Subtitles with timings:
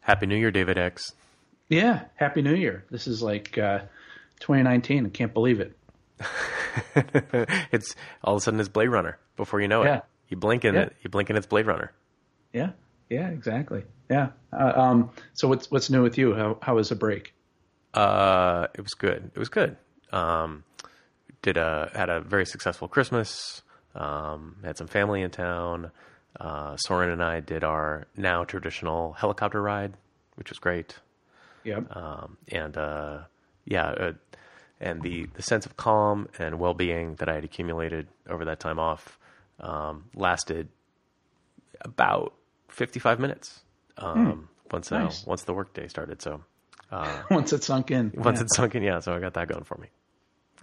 [0.00, 1.12] Happy New Year, David X.
[1.68, 2.84] Yeah, Happy New Year.
[2.90, 3.80] This is like uh,
[4.40, 5.06] 2019.
[5.06, 5.76] I can't believe it.
[7.72, 9.96] it's all of a sudden it's Blade Runner before you know Yeah.
[9.98, 10.04] it.
[10.28, 10.82] You blink and Yeah.
[10.84, 11.92] it, you blink and it's Blade Runner.
[12.52, 12.70] Yeah,
[13.10, 13.84] yeah, exactly.
[14.10, 14.30] Yeah.
[14.52, 16.34] Uh, um, so what's what's new with you?
[16.34, 17.34] How how was the break?
[17.98, 19.30] Uh, it was good.
[19.34, 19.76] It was good.
[20.12, 20.64] Um,
[21.42, 23.62] did a had a very successful Christmas.
[23.94, 25.90] Um, had some family in town.
[26.38, 29.94] Uh, Soren and I did our now traditional helicopter ride,
[30.36, 30.96] which was great.
[31.64, 31.96] Yep.
[31.96, 33.18] Um, and uh,
[33.64, 34.12] yeah, uh,
[34.80, 38.60] and the the sense of calm and well being that I had accumulated over that
[38.60, 39.18] time off
[39.58, 40.68] um, lasted
[41.80, 42.34] about
[42.68, 43.60] fifty five minutes.
[43.96, 45.26] Um, once uh, Nice.
[45.26, 46.44] once the workday started, so
[47.30, 48.12] Once it sunk in.
[48.16, 48.44] once yeah.
[48.44, 49.00] it sunk in, yeah.
[49.00, 49.88] So I got that going for me.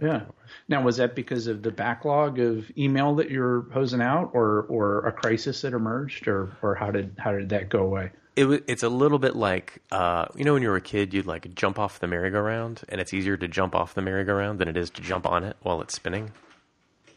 [0.01, 0.21] yeah.
[0.67, 5.05] Now was that because of the backlog of email that you're hosing out, or or
[5.05, 8.11] a crisis that emerged, or or how did how did that go away?
[8.35, 11.25] It it's a little bit like uh, you know when you were a kid you'd
[11.27, 14.75] like jump off the merry-go-round and it's easier to jump off the merry-go-round than it
[14.75, 16.31] is to jump on it while it's spinning.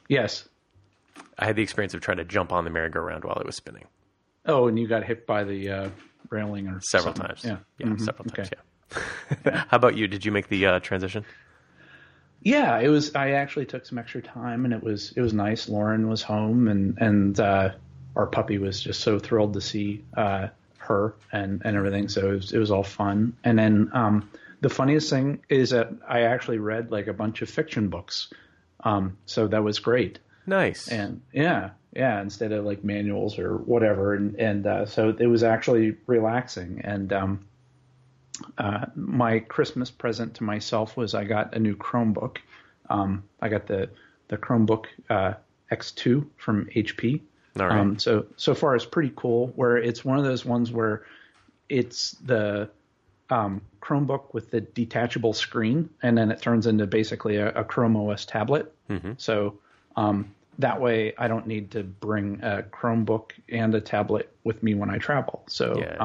[0.08, 0.48] Yes.
[1.38, 3.84] I had the experience of trying to jump on the merry-go-round while it was spinning
[4.46, 5.90] Oh, and you got hit by the uh,
[6.30, 7.26] railing or several something.
[7.26, 7.44] times.
[7.44, 7.56] Yeah.
[7.78, 8.00] yeah, Mhm.
[8.00, 8.48] several times.
[8.48, 8.56] Okay.
[8.56, 8.62] Yeah.
[9.44, 10.08] How about you?
[10.08, 11.24] Did you make the uh, transition?
[12.42, 13.14] Yeah, it was.
[13.14, 15.68] I actually took some extra time, and it was it was nice.
[15.68, 17.70] Lauren was home, and and uh,
[18.16, 22.08] our puppy was just so thrilled to see uh, her and and everything.
[22.08, 23.36] So it was, it was all fun.
[23.44, 24.30] And then um,
[24.60, 28.32] the funniest thing is that I actually read like a bunch of fiction books.
[28.84, 30.18] Um, so that was great.
[30.46, 30.88] Nice.
[30.88, 34.14] And yeah, yeah, instead of like manuals or whatever.
[34.14, 36.80] And, and uh, so it was actually relaxing.
[36.84, 37.47] And um,
[38.58, 42.38] uh, my Christmas present to myself was I got a new Chromebook.
[42.90, 43.90] Um, I got the,
[44.28, 45.34] the Chromebook uh,
[45.70, 47.20] X2 from HP.
[47.58, 47.78] All right.
[47.78, 49.48] Um, so so far it's pretty cool.
[49.56, 51.04] Where it's one of those ones where
[51.68, 52.70] it's the
[53.30, 57.96] um, Chromebook with the detachable screen, and then it turns into basically a, a Chrome
[57.96, 58.72] OS tablet.
[59.18, 59.58] So
[59.96, 64.74] um, that way, I don't need to bring a Chromebook and a tablet with me
[64.74, 65.42] when I travel.
[65.48, 65.96] So Yes.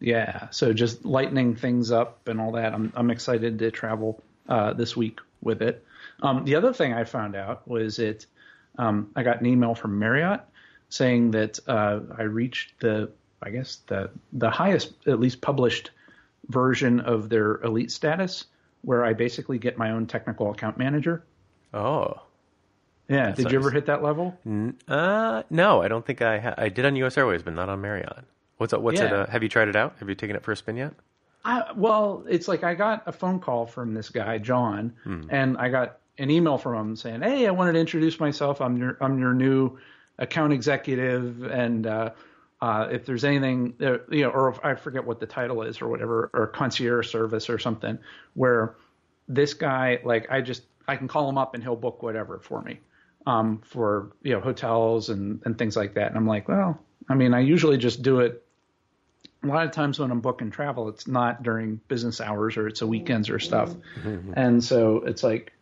[0.00, 2.74] Yeah, so just lightening things up and all that.
[2.74, 5.84] I'm I'm excited to travel uh, this week with it.
[6.22, 8.26] Um, the other thing I found out was it.
[8.78, 10.42] Um, I got an email from Marriott
[10.88, 13.10] saying that uh, I reached the,
[13.42, 15.90] I guess the the highest, at least published
[16.48, 18.44] version of their elite status,
[18.82, 21.24] where I basically get my own technical account manager.
[21.74, 22.22] oh.
[23.08, 24.36] Yeah, did you ever hit that level?
[24.88, 27.16] Uh, no, I don't think I ha- I did on U.S.
[27.16, 28.24] Airways, but not on Marriott.
[28.58, 28.80] What's it?
[28.80, 29.12] What's it?
[29.12, 29.96] Uh, have you tried it out?
[29.98, 30.94] Have you taken it for a spin yet?
[31.44, 34.94] I, well, it's like I got a phone call from this guy John,
[35.30, 38.60] and I got an email from him saying, "Hey, I wanted to introduce myself.
[38.60, 39.78] I'm your I'm your new
[40.18, 42.10] account executive, and uh,
[42.60, 45.82] uh, if there's anything, uh, you know, or if, I forget what the title is
[45.82, 47.98] or whatever, or concierge service or something,
[48.34, 48.76] where
[49.28, 52.62] this guy, like, I just I can call him up and he'll book whatever for
[52.62, 52.80] me,
[53.26, 56.08] um, for you know hotels and and things like that.
[56.08, 58.45] And I'm like, well, I mean, I usually just do it
[59.50, 62.82] a lot of times when I'm booking travel, it's not during business hours or it's
[62.82, 63.74] a weekends or stuff.
[64.34, 65.52] and so it's like,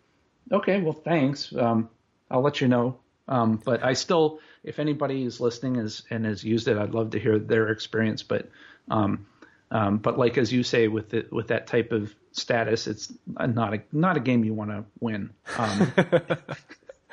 [0.51, 1.55] okay, well, thanks.
[1.55, 1.89] Um,
[2.31, 2.99] I'll let you know.
[3.27, 7.11] Um, but I still, if anybody is listening is, and has used it, I'd love
[7.11, 8.23] to hear their experience.
[8.23, 8.51] But,
[8.91, 9.27] um,
[9.71, 13.75] um, but like as you say, with it, with that type of status, it's not
[13.75, 15.31] a not a game you want to win.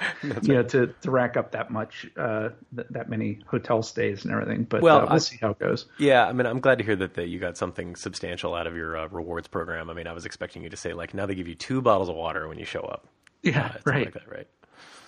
[0.24, 4.24] Um, you know, to, to rack up that much, uh, th- that many hotel stays
[4.24, 4.64] and everything.
[4.64, 5.86] But Well, uh, we'll I- see how it goes.
[5.98, 8.76] Yeah, I mean, I'm glad to hear that, that you got something substantial out of
[8.76, 9.90] your uh, rewards program.
[9.90, 12.10] I mean, I was expecting you to say like, now they give you two bottles
[12.10, 13.08] of water when you show up.
[13.44, 14.06] Yeah, Uh, right.
[14.06, 14.48] Like that, right.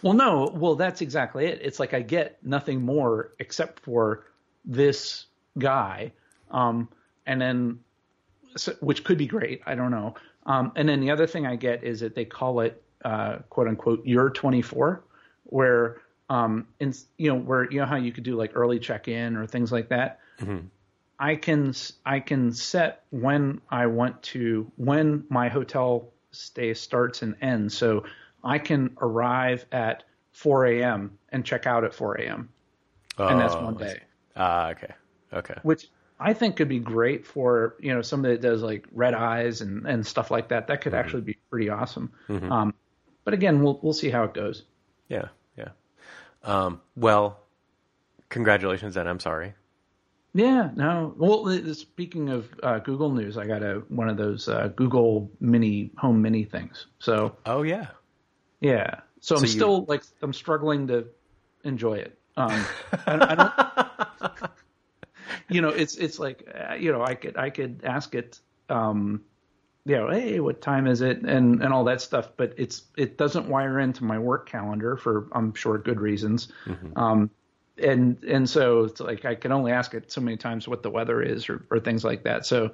[0.01, 1.59] Well, no, well, that's exactly it.
[1.61, 4.25] It's like I get nothing more except for
[4.65, 5.25] this
[5.57, 6.11] guy,
[6.51, 6.89] um,
[7.25, 7.79] and then,
[8.57, 9.61] so, which could be great.
[9.65, 10.15] I don't know.
[10.45, 13.67] Um, and then the other thing I get is that they call it uh, "quote
[13.67, 15.01] unquote" "Your24,"
[15.43, 19.07] where um, in, you know where you know how you could do like early check
[19.07, 20.19] in or things like that.
[21.19, 21.73] I can
[22.05, 27.77] I can set when I want to when my hotel stay starts and ends.
[27.77, 28.03] So
[28.43, 30.03] I can arrive at
[30.33, 31.17] 4 a.m.
[31.29, 32.49] and check out at 4 a.m.
[33.29, 33.99] and that's one day, see.
[34.35, 34.93] Ah, okay.
[35.31, 35.55] Okay.
[35.63, 35.87] which
[36.19, 39.85] I think could be great for you know somebody that does like red eyes and
[39.87, 40.67] and stuff like that.
[40.67, 42.11] That could actually be pretty awesome.
[42.51, 42.73] Um,
[43.23, 44.63] but again, we'll we'll see how it goes.
[45.09, 45.27] Yeah.
[45.57, 45.69] Yeah.
[46.43, 47.39] Um, well,
[48.29, 49.53] congratulations, and I'm sorry.
[50.35, 51.13] Yeah, no.
[51.15, 55.29] Well, uh, speaking of uh, Google News, I got a one of those uh, Google
[55.39, 56.87] Mini Home Mini things.
[56.99, 57.87] So, Oh yeah.
[58.59, 58.95] yeah.
[59.21, 61.05] So, I'm you- still like I'm struggling to
[61.63, 62.17] enjoy it.
[62.35, 62.65] Um,
[63.05, 64.49] I, I don't.
[65.49, 69.21] you know, it's it's like uh, you know, I could I could ask it, um,
[69.85, 73.17] you know, hey, what time is it, and and all that stuff, but it's it
[73.17, 76.47] doesn't wire into my work calendar for I'm sure good reasons.
[76.95, 77.29] Um,
[77.77, 80.89] and and so it's like I can only ask it so many times what the
[80.89, 82.45] weather is or, or things like that.
[82.45, 82.71] So,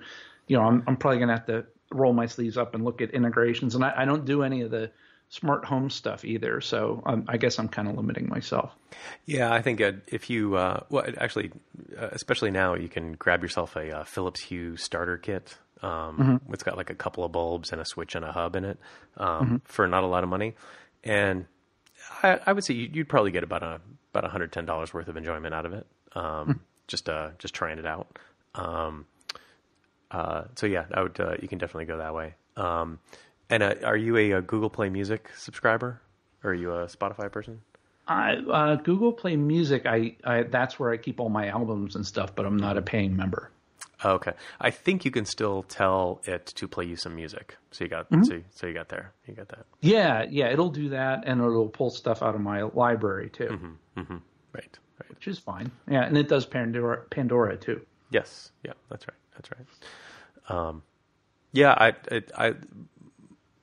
[0.47, 3.11] you know, I'm I'm probably gonna have to roll my sleeves up and look at
[3.11, 3.75] integrations.
[3.75, 4.91] And I, I don't do any of the
[5.29, 6.59] smart home stuff either.
[6.59, 8.75] So um, I guess I'm kind of limiting myself.
[9.25, 11.51] Yeah, I think uh, if you, uh, well, actually,
[11.97, 15.57] uh, especially now, you can grab yourself a uh, Philips Hue starter kit.
[15.81, 18.65] Um, It's got like a couple of bulbs and a switch and a hub in
[18.65, 18.77] it
[19.17, 20.55] um, for not a lot of money,
[21.03, 21.45] and
[22.23, 23.81] I, I would say you- you'd probably get about a
[24.11, 25.85] about one hundred ten dollars worth of enjoyment out of it.
[26.13, 28.17] Um, Just uh, just trying it out.
[28.55, 29.05] Um,
[30.11, 31.19] uh, so yeah, I would.
[31.19, 32.33] Uh, you can definitely go that way.
[32.57, 32.99] Um,
[33.49, 36.01] and uh, are you a, uh Google Play Music subscriber,
[36.43, 37.61] or are you a Spotify person?
[38.07, 39.85] I uh, Google Play Music.
[39.85, 42.81] I, I that's where I keep all my albums and stuff, but I'm not a
[42.81, 43.51] paying member.
[44.03, 44.31] Oh, okay.
[44.61, 47.57] I think you can still tell it to play you some music.
[47.71, 49.13] So you got so, you- so you got there.
[49.27, 49.65] You got that.
[49.81, 53.47] Yeah, yeah, it'll do that, and it'll pull stuff out of my library too,
[53.97, 54.17] Mm-hmm.
[54.53, 54.79] Right.
[55.01, 55.09] Right.
[55.09, 55.71] which is fine.
[55.89, 57.85] Yeah, and it does Pandora, Pandora too.
[58.09, 58.51] Yes.
[58.63, 58.73] Yeah.
[58.89, 59.17] That's right.
[59.35, 60.57] That's right.
[60.57, 60.83] Um,
[61.51, 61.71] yeah.
[61.73, 62.53] I, I I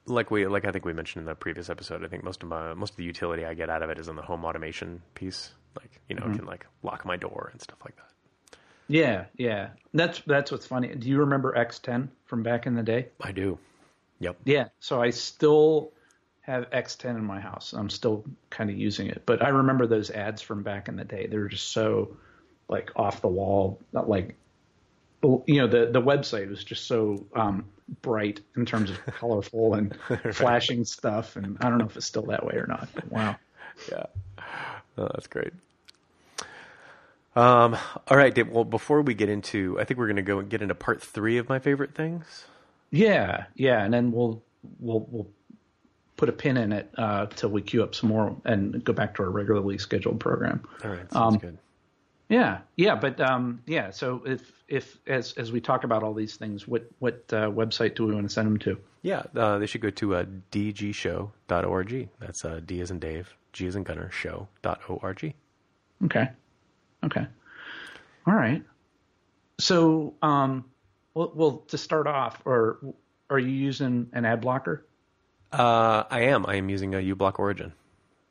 [0.06, 2.04] like we like I think we mentioned in the previous episode.
[2.04, 4.08] I think most of my most of the utility I get out of it is
[4.08, 5.52] in the home automation piece.
[5.76, 8.10] Like you know, it can like lock my door and stuff like that.
[8.88, 9.70] Yeah, yeah.
[9.94, 10.94] That's that's what's funny.
[10.94, 13.08] Do you remember X10 from back in the day?
[13.20, 13.58] I do.
[14.20, 14.36] Yep.
[14.44, 14.68] Yeah.
[14.80, 15.92] So I still
[16.42, 17.72] have X10 in my house.
[17.72, 21.04] I'm still kind of using it, but I remember those ads from back in the
[21.04, 21.26] day.
[21.26, 22.16] They were just so
[22.68, 24.36] like off the wall, not like
[25.22, 27.64] you know the the website was just so um,
[28.02, 29.96] bright in terms of colorful and
[30.32, 32.88] flashing stuff, and I don't know if it's still that way or not.
[33.10, 33.36] Wow.
[33.90, 34.06] Yeah.
[34.96, 35.52] Oh, that's great.
[37.36, 37.76] Um,
[38.08, 38.48] all right, Dave.
[38.48, 41.02] Well, before we get into, I think we're going to go and get into part
[41.02, 42.46] three of my favorite things.
[42.90, 44.42] Yeah, yeah, and then we'll
[44.80, 45.28] we'll we'll
[46.16, 49.14] put a pin in it uh, till we queue up some more and go back
[49.16, 50.62] to our regularly scheduled program.
[50.82, 51.58] All right, sounds Um, good.
[52.28, 53.90] Yeah, yeah, but um, yeah.
[53.90, 57.94] So if if as as we talk about all these things, what what uh, website
[57.96, 58.78] do we want to send them to?
[59.02, 62.08] Yeah, uh, they should go to uh, dgshow.org.
[62.18, 65.34] That's uh, D as in Dave, G as in Gunner, show.org.
[66.04, 66.28] Okay,
[67.06, 67.26] okay,
[68.26, 68.62] all right.
[69.58, 70.64] So um,
[71.14, 72.78] well, well to start off, or
[73.30, 74.84] are you using an ad blocker?
[75.52, 76.44] Uh, I am.
[76.46, 77.72] I am using a uBlock Origin.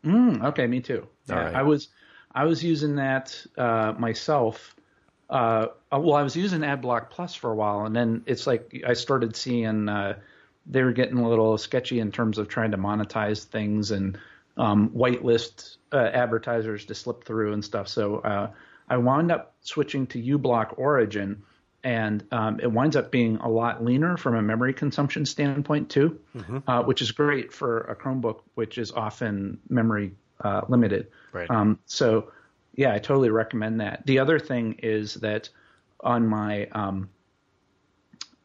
[0.05, 1.07] Mm, okay, me too.
[1.29, 1.55] All Yeah, right.
[1.55, 1.89] I was
[2.33, 4.75] I was using that uh, myself.
[5.29, 8.93] Uh, well, I was using AdBlock Plus for a while, and then it's like I
[8.93, 10.19] started seeing uh,
[10.67, 14.19] they were getting a little sketchy in terms of trying to monetize things and
[14.57, 17.87] um, whitelist uh, advertisers to slip through and stuff.
[17.87, 18.51] So uh,
[18.89, 21.43] I wound up switching to uBlock Origin,
[21.83, 26.19] and um, it winds up being a lot leaner from a memory consumption standpoint too,
[26.67, 30.11] uh, which is great for a Chromebook, which is often memory
[30.41, 31.07] uh, limited.
[31.31, 31.49] Right.
[31.49, 32.31] Um, so,
[32.75, 34.05] yeah, I totally recommend that.
[34.05, 35.49] The other thing is that
[35.99, 37.09] on my um,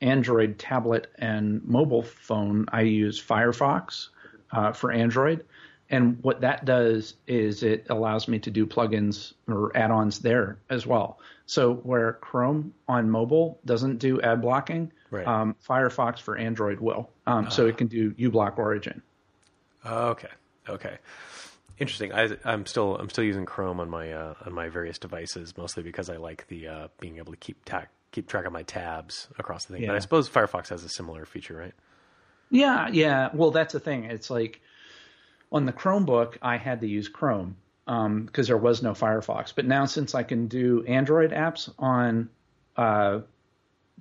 [0.00, 4.08] Android tablet and mobile phone, I use Firefox
[4.52, 5.44] uh, for Android.
[5.90, 10.56] And what that does is it allows me to do plugins or add ons there
[10.70, 11.18] as well.
[11.46, 15.26] So, where Chrome on mobile doesn't do ad blocking, Right.
[15.26, 17.10] um, Firefox for Android will.
[17.26, 19.02] Um, So, it can do uBlock Origin.
[19.84, 20.28] Okay.
[20.68, 20.98] Okay.
[21.78, 22.12] Interesting.
[22.12, 25.82] I, I'm still I'm still using Chrome on my uh, on my various devices, mostly
[25.82, 29.28] because I like the uh, being able to keep ta- keep track of my tabs
[29.38, 29.86] across the thing.
[29.86, 31.72] But I suppose Firefox has a similar feature, right?
[32.50, 33.30] Yeah, yeah.
[33.32, 34.04] Well, that's the thing.
[34.04, 34.60] It's like
[35.52, 39.52] on the Chromebook, I had to use Chrome because there was no Firefox.
[39.54, 42.28] But now, since I can do Android apps on
[42.76, 43.20] uh,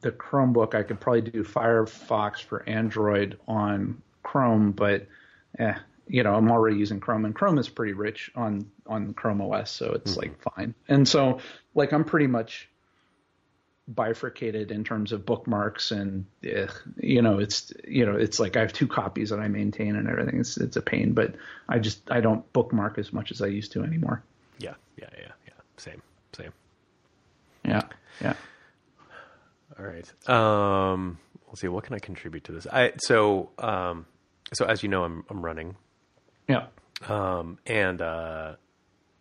[0.01, 4.73] the Chromebook, I could probably do Firefox for Android on Chrome.
[4.73, 5.07] But,
[5.57, 5.73] eh,
[6.07, 9.71] you know, I'm already using Chrome, and Chrome is pretty rich on on Chrome OS,
[9.71, 10.75] so it's like fine.
[10.87, 11.39] And so,
[11.73, 12.69] like, I'm pretty much
[13.95, 16.67] bifurcated in terms of bookmarks and eh,
[16.97, 20.07] you know it's you know it's like I have two copies that I maintain and
[20.07, 21.35] everything it's it's a pain but
[21.67, 24.21] I just I don't bookmark as much as I used to anymore
[24.59, 24.75] Yeah.
[24.97, 25.09] Yeah.
[25.17, 25.31] Yeah.
[25.47, 25.53] Yeah.
[25.77, 26.01] Same.
[26.33, 26.53] Same.
[27.65, 27.81] yeah
[28.21, 28.33] yeah
[29.79, 30.29] All right.
[30.29, 31.17] Um,
[31.47, 31.67] let's see.
[31.67, 32.67] What can I contribute to this?
[32.71, 34.05] I so um,
[34.53, 35.75] so as you know, I'm I'm running,
[36.47, 36.67] yeah
[37.07, 38.55] um, and uh,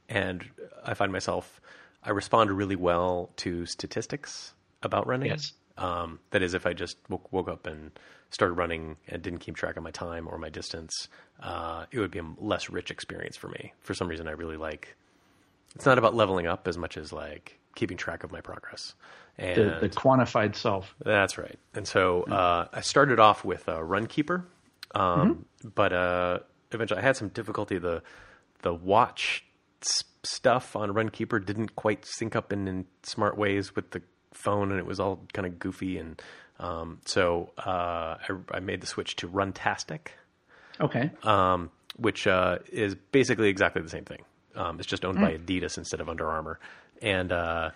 [0.09, 0.45] and
[0.85, 1.61] I find myself
[2.03, 5.31] I respond really well to statistics about running.
[5.31, 5.53] Yes.
[5.77, 7.93] Um, that is, if I just woke, woke up and
[8.31, 11.09] started running and didn't keep track of my time or my distance,
[11.41, 13.73] uh, it would be a less rich experience for me.
[13.81, 14.97] For some reason, I really like.
[15.77, 18.95] It's not about leveling up as much as like keeping track of my progress.
[19.39, 20.97] And The, the quantified self.
[21.05, 21.59] that's right.
[21.75, 24.43] And so uh, I started off with uh, Runkeeper,
[24.97, 25.45] um,
[25.77, 26.41] but uh,
[26.73, 27.79] eventually I had some difficulty.
[27.79, 28.03] The
[28.63, 29.45] the watch
[30.25, 34.03] stuff on Runkeeper didn't quite sync up in, in smart ways with the
[34.39, 35.99] phone, and it was all kind of goofy.
[35.99, 36.21] And
[36.59, 40.09] um, so uh, I, I made the switch to Runtastic,
[40.81, 41.11] Okay.
[41.23, 44.23] um, which uh, is basically exactly the same thing.
[44.55, 46.59] Um, it's just owned by Adidas instead of Under Armour,
[47.03, 47.71] and uh,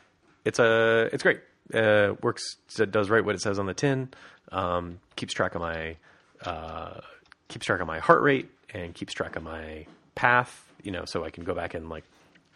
[0.44, 1.40] it's a it's great.
[1.72, 4.08] Uh, works it does right what it says on the tin.
[4.50, 5.96] Um, keeps track of my
[6.44, 7.00] uh,
[7.48, 10.64] keeps track of my heart rate and keeps track of my path.
[10.82, 12.02] You know, so I can go back and like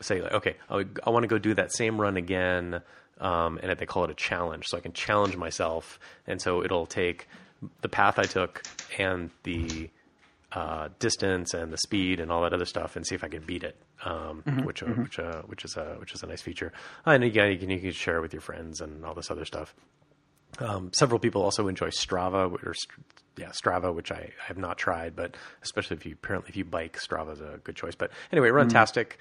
[0.00, 2.80] say like, okay, I, I want to go do that same run again.
[3.18, 6.86] Um, and they call it a challenge, so I can challenge myself, and so it'll
[6.86, 7.28] take
[7.80, 8.62] the path I took
[8.98, 9.88] and the
[10.52, 13.42] uh, distance and the speed and all that other stuff, and see if I can
[13.42, 13.76] beat it.
[14.04, 16.72] Um, which uh, which uh, which is a which is a nice feature.
[17.06, 19.46] And again, you can you can share it with your friends and all this other
[19.46, 19.74] stuff.
[20.58, 22.74] Um, several people also enjoy Strava or
[23.36, 26.64] yeah Strava, which I, I have not tried, but especially if you apparently if you
[26.64, 27.94] bike, Strava is a good choice.
[27.94, 29.12] But anyway, Runtastic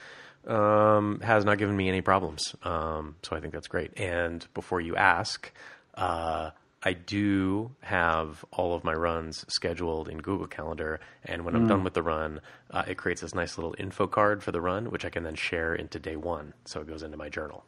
[0.48, 3.98] um, has not given me any problems, um, so I think that's great.
[4.00, 5.52] And before you ask,
[5.96, 6.52] uh,
[6.84, 11.84] I do have all of my runs scheduled in Google Calendar, and when I'm done
[11.84, 15.04] with the run, uh, it creates this nice little info card for the run, which
[15.04, 17.64] I can then share into day one, so it goes into my journal.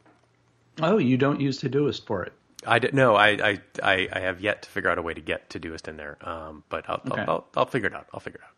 [0.80, 2.32] Oh, you don't use Todoist for it.
[2.66, 5.20] I d- no, I, I, I, I have yet to figure out a way to
[5.20, 7.22] get Todoist in there, um, but I'll, Okay.
[7.22, 8.06] I'll, I'll, I'll figure it out.
[8.14, 8.54] I'll figure it out.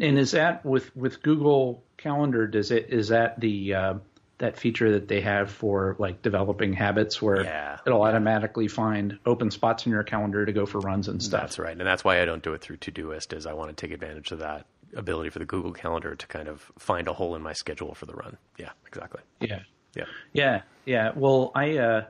[0.00, 2.46] And is that with with Google Calendar?
[2.46, 3.94] Does it is that the uh,
[4.38, 7.78] that feature that they have for like developing habits where Yeah.
[7.86, 11.42] it'll automatically find open spots in your calendar to go for runs and stuff?
[11.42, 13.36] That's right, and that's why I don't do it through Todoist.
[13.36, 16.48] Is I want to take advantage of that ability for the Google Calendar to kind
[16.48, 18.36] of find a hole in my schedule for the run.
[18.58, 19.20] Yeah, exactly.
[19.40, 19.60] Yeah.
[19.94, 21.12] Yeah, Yeah, yeah.
[21.14, 22.04] Well, I, uh,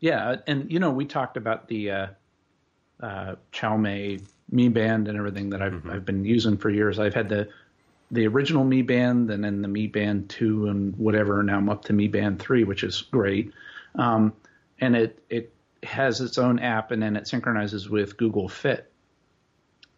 [0.00, 2.06] yeah, and you know, we talked about the uh,
[3.00, 6.98] uh, Xiaomi Mi Band and everything that I've I've been using for years.
[6.98, 7.48] I've had the
[8.10, 11.42] the original Mi Band and then the Mi Band two and whatever.
[11.42, 13.52] Now I'm up to Mi Band three, which is great.
[13.94, 14.32] Um,
[14.80, 15.52] and it it
[15.82, 18.90] has its own app, and then it synchronizes with Google Fit.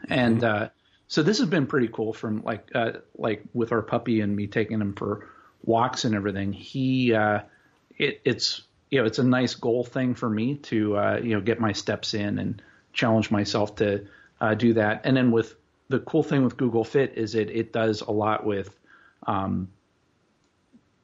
[0.08, 0.68] And uh,
[1.08, 2.12] so this has been pretty cool.
[2.12, 5.28] From like uh, like with our puppy and me taking him for
[5.62, 6.52] walks and everything.
[6.52, 7.40] He uh,
[7.96, 11.40] it, it's you know it's a nice goal thing for me to uh, you know
[11.40, 14.06] get my steps in and challenge myself to
[14.40, 15.02] uh, do that.
[15.04, 15.54] And then with
[15.88, 18.78] the cool thing with Google Fit is it it does a lot with
[19.26, 19.68] um,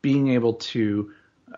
[0.00, 1.12] being able to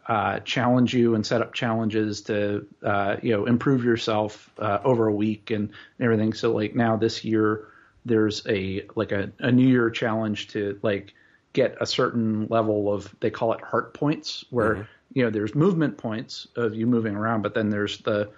[0.06, 5.06] uh, challenge you and set up challenges to uh, you know improve yourself uh, over
[5.06, 5.70] a week and
[6.00, 6.32] everything.
[6.32, 7.68] So like now this year
[8.04, 11.14] there's a like a, a New Year challenge to like
[11.52, 15.98] get a certain level of they call it heart points where you know there's movement
[15.98, 18.30] points of you moving around, but then there's the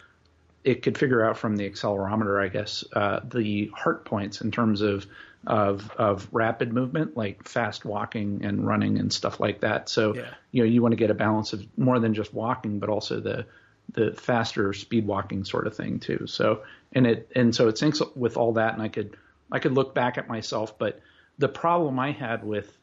[0.64, 4.80] it could figure out from the accelerometer, I guess, uh, the heart points in terms
[4.80, 5.06] of
[5.46, 9.88] of of rapid movement, like fast walking and running and stuff like that.
[9.88, 10.34] So Yeah.
[10.52, 13.20] you know you want to get a balance of more than just walking, but also
[13.20, 13.46] the
[13.92, 16.26] the faster speed walking sort of thing too.
[16.26, 16.62] So
[16.92, 19.16] and it and so it syncs with all that, and I could
[19.50, 21.00] I could look back at myself, but
[21.38, 22.76] the problem I had with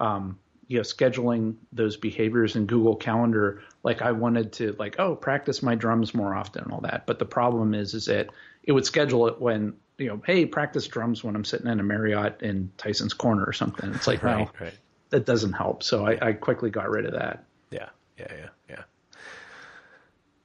[0.00, 5.16] um, you know scheduling those behaviors in Google Calendar, like I wanted to like oh
[5.16, 8.28] practice my drums more often and all that, but the problem is is that
[8.62, 11.82] it would schedule it when you know hey practice drums when I'm sitting in a
[11.82, 13.92] Marriott in Tyson's Corner or something.
[13.94, 14.74] It's like right, well right.
[15.08, 17.44] that doesn't help, so I, I quickly got rid of that.
[17.70, 18.82] Yeah, yeah, yeah, yeah.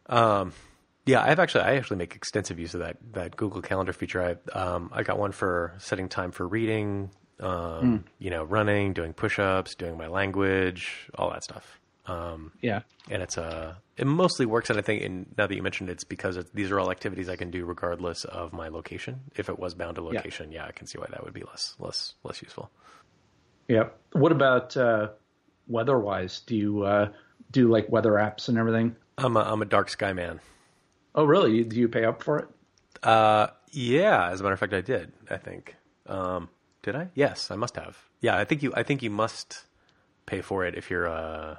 [0.07, 0.53] Um,
[1.05, 4.23] yeah, I've actually I actually make extensive use of that that Google Calendar feature.
[4.23, 7.09] I um I got one for setting time for reading,
[7.39, 11.79] um, you know, running, doing push-ups, doing my language, all that stuff.
[12.05, 15.61] Um, Yeah, and it's uh it mostly works and i think and now that you
[15.63, 18.67] mentioned it, it's because it, these are all activities i can do regardless of my
[18.67, 21.43] location if it was bound to location yeah, i can see why that would be
[21.43, 22.69] less less less useful
[23.69, 23.85] yeah.
[24.11, 25.09] What about uh,
[25.67, 26.41] weather-wise?
[26.41, 27.09] Do you uh,
[27.51, 28.95] do like weather apps and everything?
[29.17, 30.41] i'm a, I'm a dark sky man
[31.15, 31.63] Oh, really?
[31.63, 32.47] Do you pay up for it?
[33.03, 35.75] uh yeah as a matter of fact i did i think
[36.07, 36.49] um
[36.83, 39.65] did i yes i must have yeah i think you i think you must
[40.25, 41.55] pay for it if you're uh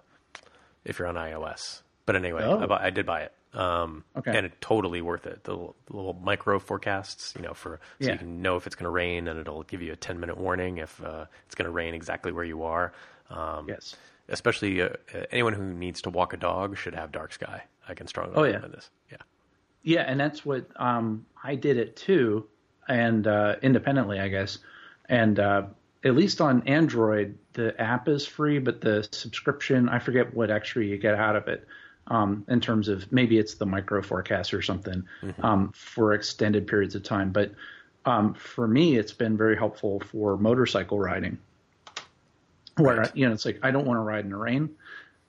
[0.84, 2.60] if you're on ios but anyway Oh.
[2.60, 4.36] I, bu- I did buy it um Okay.
[4.36, 8.06] and it's totally worth it the little, the little micro forecasts you know for so
[8.06, 8.12] Yeah.
[8.12, 10.36] you can know if it's going to rain and it'll give you a 10 minute
[10.38, 12.92] warning if uh, it's going to rain exactly where you are
[13.30, 13.96] um Yes.
[14.28, 14.88] especially uh,
[15.30, 17.62] anyone who needs to walk a dog should have dark sky.
[17.88, 18.52] I can strongly Oh, yeah.
[18.52, 18.88] recommend this.
[19.10, 19.18] Yeah.
[19.82, 22.46] Yeah, and that's what um, I did it too,
[22.88, 24.58] and uh, independently, I guess.
[25.08, 25.62] And uh,
[26.04, 30.84] at least on Android, the app is free, but the subscription, I forget what extra
[30.84, 31.66] you get out of it.
[32.06, 35.04] Um, in terms of maybe it's the micro forecast or something
[35.42, 37.32] um, for extended periods of time.
[37.32, 37.52] But
[38.04, 41.38] um, for me, it's been very helpful for motorcycle riding,
[42.76, 43.16] where Right.
[43.16, 44.76] you know it's like I don't want to ride in the rain,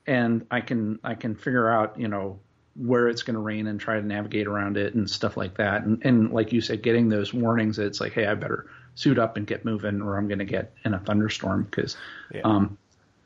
[0.05, 2.39] and I can I can figure out you know
[2.75, 5.83] where it's going to rain and try to navigate around it and stuff like that.
[5.83, 9.19] And, and like you said, getting those warnings that it's like, hey, I better suit
[9.19, 11.63] up and get moving, or I'm going to get in a thunderstorm.
[11.63, 11.95] Because
[12.33, 12.41] Yeah.
[12.43, 12.77] um,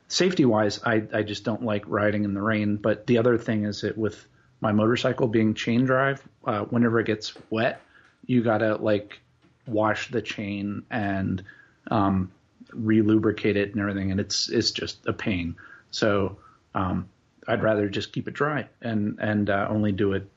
[0.08, 2.76] safety wise, I I just don't like riding in the rain.
[2.76, 4.26] But the other thing is that with
[4.60, 7.80] my motorcycle being chain drive, uh, whenever it gets wet,
[8.26, 9.20] you gotta like
[9.66, 11.42] wash the chain and
[11.90, 12.30] um,
[12.72, 15.56] re-lubricate it and everything, and it's it's just a pain.
[15.90, 16.38] So
[16.74, 17.08] um,
[17.46, 20.28] I'd rather just keep it dry and and uh, only do it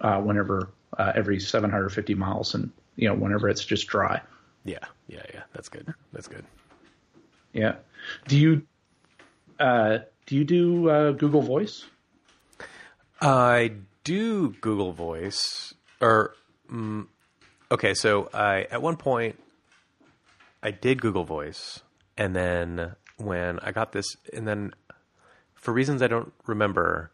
[0.00, 4.20] uh, whenever uh, every 750 miles, and you know whenever it's just dry.
[4.66, 4.78] Yeah.
[5.08, 5.22] Yeah.
[5.32, 5.42] Yeah.
[5.54, 5.94] That's good.
[6.12, 6.44] That's good.
[7.52, 7.76] Yeah.
[8.28, 8.62] Do you
[9.58, 11.86] uh, do you do uh, Google Voice?
[13.20, 13.72] I
[14.04, 16.34] do Google Voice, or
[16.70, 17.06] mm,
[17.70, 17.94] okay.
[17.94, 19.38] So I at one point
[20.62, 21.80] I did Google Voice,
[22.16, 24.74] and then when I got this, and then
[25.54, 27.10] for reasons I don't remember,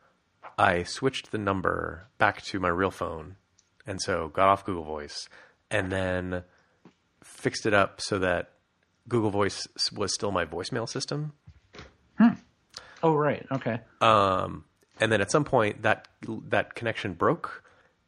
[0.58, 3.36] I switched the number back to my real phone,
[3.86, 5.28] and so got off Google Voice,
[5.70, 6.42] and then
[7.42, 8.50] fixed it up so that
[9.08, 11.32] Google Voice was still my voicemail system.
[12.18, 12.34] Hmm.
[13.02, 13.80] Oh right, okay.
[14.00, 14.64] Um,
[15.00, 16.06] and then at some point that
[16.48, 17.64] that connection broke,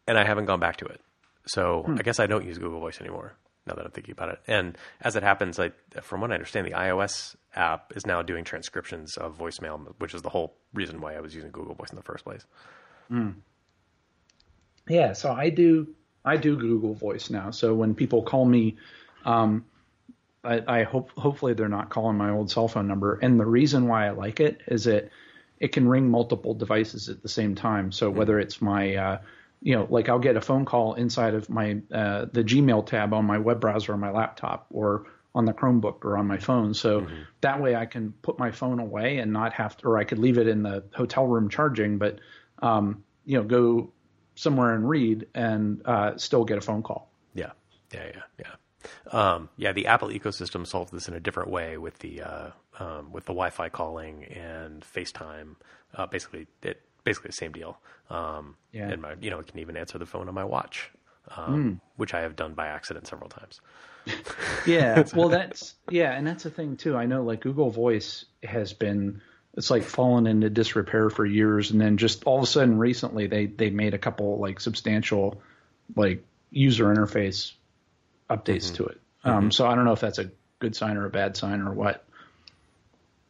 [0.06, 1.00] and I haven't gone back to it.
[1.46, 1.96] So hmm.
[1.98, 3.36] I guess I don't use Google Voice anymore.
[3.66, 6.66] Now that I'm thinking about it, and as it happens, like from what I understand,
[6.66, 11.14] the iOS app is now doing transcriptions of voicemail, which is the whole reason why
[11.14, 12.44] I was using Google Voice in the first place.
[13.08, 13.30] Hmm.
[14.86, 15.88] Yeah, so I do
[16.24, 17.50] I do Google Voice now.
[17.50, 18.76] So when people call me,
[19.24, 19.64] um,
[20.42, 23.18] I, I hope hopefully they're not calling my old cell phone number.
[23.22, 25.10] And the reason why I like it is that
[25.58, 27.92] it can ring multiple devices at the same time.
[27.92, 29.18] So whether it's my uh,
[29.64, 33.14] you know, like I'll get a phone call inside of my uh, the Gmail tab
[33.14, 36.74] on my web browser on my laptop or on the Chromebook or on my phone.
[36.74, 37.06] So
[37.40, 40.18] that way I can put my phone away and not have to, or I could
[40.18, 42.20] leave it in the hotel room charging, but
[42.62, 43.90] um, you know, go
[44.34, 47.10] somewhere and read and uh, still get a phone call.
[47.34, 47.52] Yeah,
[47.92, 48.46] yeah, yeah, yeah.
[49.10, 53.12] Um, yeah, the Apple ecosystem solves this in a different way with the uh, um,
[53.12, 55.56] with the Wi-Fi calling and FaceTime.
[55.94, 57.78] Uh, basically, it basically the same deal.
[58.10, 58.88] Um, Yeah.
[58.90, 60.90] and my you know it can even answer the phone on my watch,
[61.36, 63.60] um, which I have done by accident several times.
[64.66, 66.96] Yeah, well, that's yeah, and that's the thing too.
[66.96, 69.22] I know like Google Voice has been
[69.56, 73.26] it's like fallen into disrepair for years, and then just all of a sudden recently
[73.26, 75.40] they they made a couple like substantial
[75.96, 77.52] like user interface
[78.30, 79.00] updates to it.
[79.24, 81.72] Um, So I don't know if that's a good sign or a bad sign or
[81.72, 82.04] what.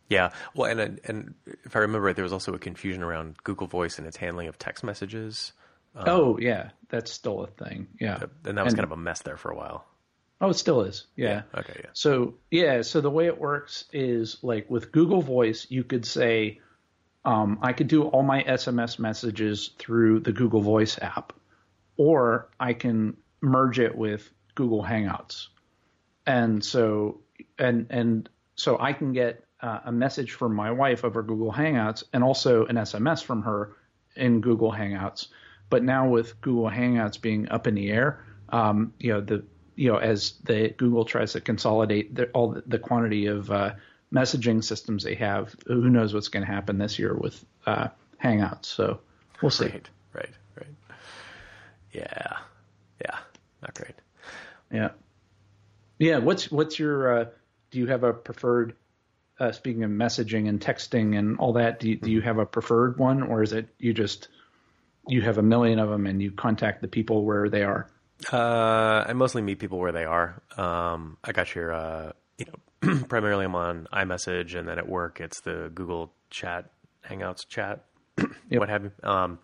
[0.09, 3.67] Yeah, well, and and if I remember right, there was also a confusion around Google
[3.67, 5.53] Voice and its handling of text messages,
[5.97, 7.87] oh yeah, that's still a thing.
[7.99, 9.87] Yeah, and that was And- kind of a mess there for a while.
[10.43, 11.07] oh it still is.
[11.17, 11.43] Yeah.
[11.57, 11.91] Okay, yeah.
[11.95, 16.61] So yeah, so the way it works is like with Google Voice, you could say,
[17.25, 21.33] um, I could do all my SMS messages through the Google Voice app,
[21.97, 25.49] or I can merge it with Google Hangouts,
[26.27, 27.21] and so
[27.59, 32.05] and and so I can get uh, a message from my wife over Google Hangouts,
[32.13, 33.77] and also an SMS from her
[34.17, 35.29] in Google Hangouts.
[35.71, 39.45] But now with Google Hangouts being up in the air, um, you know the
[39.77, 43.75] you know as the Google tries to consolidate the, all the, the quantity of uh,
[44.13, 47.89] messaging systems they have, who knows what's going to happen this year with uh,
[48.23, 48.67] Hangouts?
[48.67, 49.01] So
[49.43, 49.65] we'll see.
[49.65, 50.99] Right, right, right.
[51.93, 52.39] Yeah,
[53.01, 53.19] yeah,
[53.63, 53.95] not great.
[54.71, 54.91] Yeah,
[55.99, 56.19] yeah.
[56.19, 57.21] What's what's your?
[57.21, 57.25] Uh,
[57.71, 58.75] do you have a preferred?
[59.41, 62.47] Uh, speaking of messaging and texting and all that, do you, do you have a
[62.47, 64.29] preferred one, or is it you just
[65.09, 67.89] you have a million of them and you contact the people where they are?
[68.33, 70.41] Uh, I mostly meet people where they are.
[70.57, 75.21] Um, I got your, uh, you know, primarily I'm on iMessage, and then at work
[75.21, 76.71] it's the Google Chat,
[77.09, 77.85] Hangouts chat,
[78.49, 78.93] what have you.
[79.03, 79.39] Um,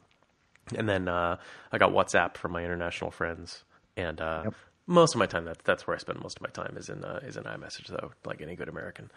[0.76, 1.36] and then uh,
[1.72, 3.64] I got WhatsApp for my international friends,
[3.96, 4.54] and uh, Yep.
[4.90, 7.04] Most of my time that's that's where I spend most of my time is in
[7.04, 9.10] uh, is in iMessage though, like any good American.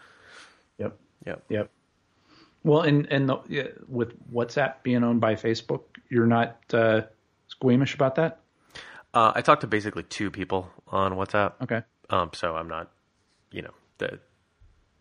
[0.78, 0.96] Yep.
[1.26, 1.44] Yep.
[1.48, 1.70] Yep.
[2.62, 7.02] Well, and and the, with WhatsApp being owned by Facebook, you're not uh,
[7.48, 8.40] squeamish about that.
[9.12, 11.54] Uh, I talked to basically two people on WhatsApp.
[11.62, 11.82] Okay.
[12.10, 12.90] Um, so I'm not,
[13.50, 14.18] you know, the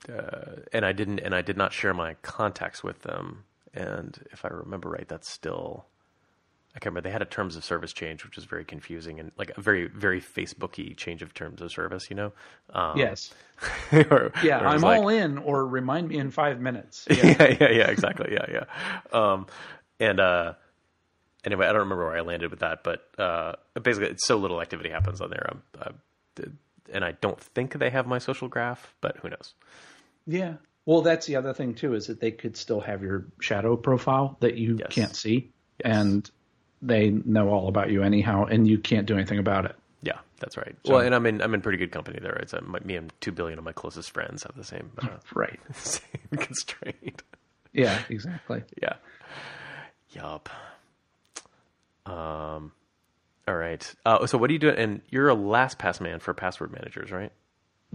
[0.10, 3.46] uh, and I didn't, and I did not share my contacts with them.
[3.74, 5.86] And if I remember right, that's still.
[6.76, 7.08] I can't remember.
[7.08, 9.88] They had a terms of service change, which was very confusing and like a very,
[9.88, 12.10] very Facebooky change of terms of service.
[12.10, 12.32] You know?
[12.74, 13.32] Um, Yes.
[13.94, 17.06] or- Yeah, or I'm like- all in, or remind me in five minutes.
[17.10, 17.26] Yeah.
[17.40, 18.34] yeah, yeah, yeah, exactly.
[18.34, 18.66] Yeah, yeah.
[19.34, 19.46] Um,
[20.00, 20.54] and uh,
[21.46, 24.60] anyway, I don't remember where I landed with that, but uh, basically, it's so little
[24.60, 25.50] activity happens on there.
[25.52, 26.44] Um, uh,
[26.92, 29.54] and I don't think they have my social graph, but who knows?
[30.28, 30.56] Yeah.
[30.86, 34.38] Well, that's the other thing too is that they could still have your shadow profile
[34.42, 34.88] that you Yes.
[34.92, 35.52] can't see,
[35.86, 35.96] Yes.
[35.98, 36.32] and
[36.86, 39.76] they know all about you anyhow, and you can't do anything about it.
[40.02, 40.76] Yeah, that's right.
[40.86, 42.34] well, and I'm in I'm in pretty good company there.
[42.36, 45.08] It's uh, my, me and two billion of my closest friends have the same uh,
[45.34, 45.60] Right.
[45.74, 46.04] same
[46.38, 47.24] constraint.
[47.72, 48.00] Yeah.
[48.10, 48.63] Exactly.
[48.82, 48.96] Yeah.
[50.12, 50.50] Yup.
[52.06, 52.72] Um.
[53.48, 53.93] All right.
[54.06, 54.69] Uh, so what do you do?
[54.69, 57.32] And you're a LastPass man for password managers, right?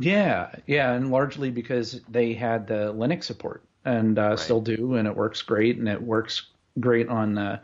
[0.01, 5.09] Yeah, yeah, and largely because they had the Linux support and uh, still do, and
[5.09, 6.43] it works great, and it works
[6.79, 7.59] great on uh,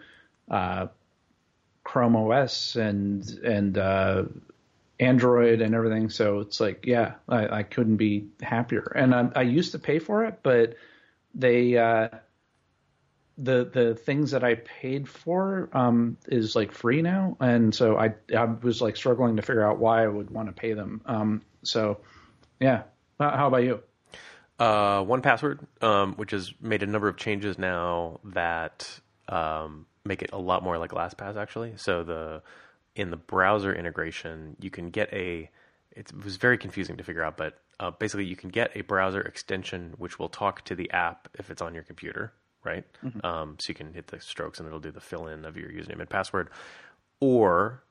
[0.51, 0.87] uh,
[1.85, 4.25] Chrome OS and and uh,
[4.99, 6.11] Android and everything.
[6.11, 8.93] So it's like, yeah, I, I couldn't be happier.
[8.97, 10.77] And I, I used to pay for it, but
[11.35, 12.09] they uh,
[13.39, 18.15] the the things that I paid for um, is like free now, and so I
[18.37, 21.03] I was like struggling to figure out why I would want to pay them.
[21.07, 21.99] Um, so
[22.61, 22.83] yeah,
[23.19, 23.81] how about you?
[24.59, 30.23] Uh, one password, um, which has made a number of changes now that um, make
[30.23, 31.75] it a lot more like LastPass actually.
[31.77, 32.43] So the
[32.95, 35.51] in the browser integration, you can get a.
[35.93, 39.21] It was very confusing to figure out, but uh, basically, you can get a browser
[39.21, 42.33] extension which will talk to the app if it's on your computer,
[42.65, 42.85] right?
[43.25, 45.71] Um, so you can hit the strokes and it'll do the fill in of your
[45.71, 46.49] username and password,
[47.21, 47.83] or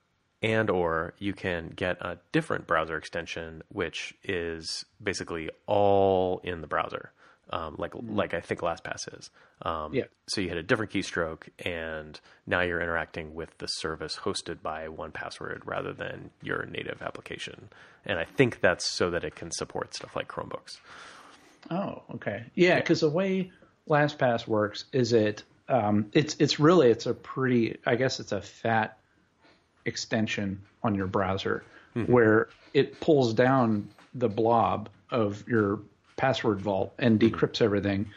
[0.42, 6.68] and or you can get a different browser extension which is basically all in the
[6.68, 7.12] browser
[7.50, 9.30] um, like like I think LastPass is.
[9.62, 10.06] Um, Yeah.
[10.28, 14.88] So you hit a different keystroke, and now you're interacting with the service hosted by
[14.88, 17.70] one password rather than your native application.
[18.06, 20.80] And I think that's so that it can support stuff like Chromebooks.
[21.70, 22.46] Oh, okay.
[22.56, 23.52] Yeah, because the way
[23.90, 28.42] LastPass works is it um, it's it's really it's a pretty I guess it's a
[28.42, 28.98] fat
[29.86, 31.64] extension on your browser
[32.08, 35.80] where it pulls down the blob of your
[36.16, 38.12] password vault and decrypts everything,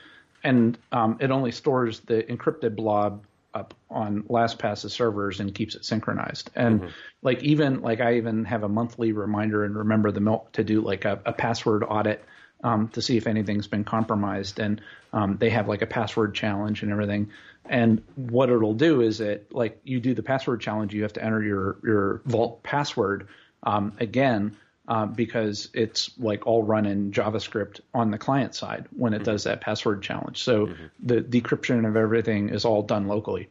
[0.44, 3.24] and um, it only stores the encrypted blob
[3.56, 6.50] up on LastPass's servers and keeps it synchronized.
[6.54, 10.64] And like even like I even have a monthly reminder and remember the milk to
[10.64, 12.22] do like a, a password audit
[12.62, 14.58] um, to see if anything's been compromised.
[14.58, 14.82] And
[15.12, 17.30] um, they have like a password challenge and everything.
[17.64, 21.24] And what it'll do is that like you do the password challenge, you have to
[21.24, 23.28] enter your your vault password
[23.62, 24.56] um, again.
[24.88, 29.42] Uh, because it's like all run in JavaScript on the client side when it does
[29.42, 30.44] that password challenge.
[30.44, 30.68] So
[31.02, 33.48] the decryption of everything is all done locally.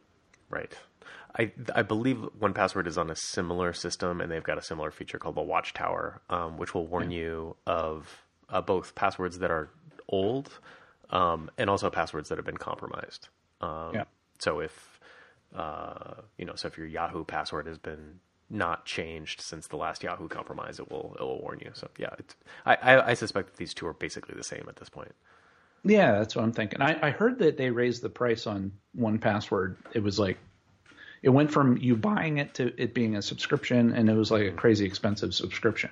[0.48, 0.72] Right.
[1.38, 4.90] I I believe One Password is on a similar system, and they've got a similar
[4.90, 9.68] feature called the Watchtower, um, which will warn you of uh, both passwords that are
[10.08, 10.50] old
[11.10, 13.28] um, and also passwords that have been compromised.
[13.60, 14.04] Um, Yeah.
[14.38, 15.00] So if
[15.54, 20.02] uh, you know, so if your Yahoo password has been not changed since the last
[20.02, 21.70] Yahoo compromise, it will it will warn you.
[21.74, 24.76] So yeah, it's, I, I I suspect that these two are basically the same at
[24.76, 25.14] this point.
[25.84, 26.82] Yeah, that's what I'm thinking.
[26.82, 29.76] I, I heard that they raised the price on one password.
[29.92, 30.38] It was like
[31.22, 34.42] it went from you buying it to it being a subscription, and it was like
[34.42, 34.56] a mm-hmm.
[34.56, 35.90] crazy expensive subscription.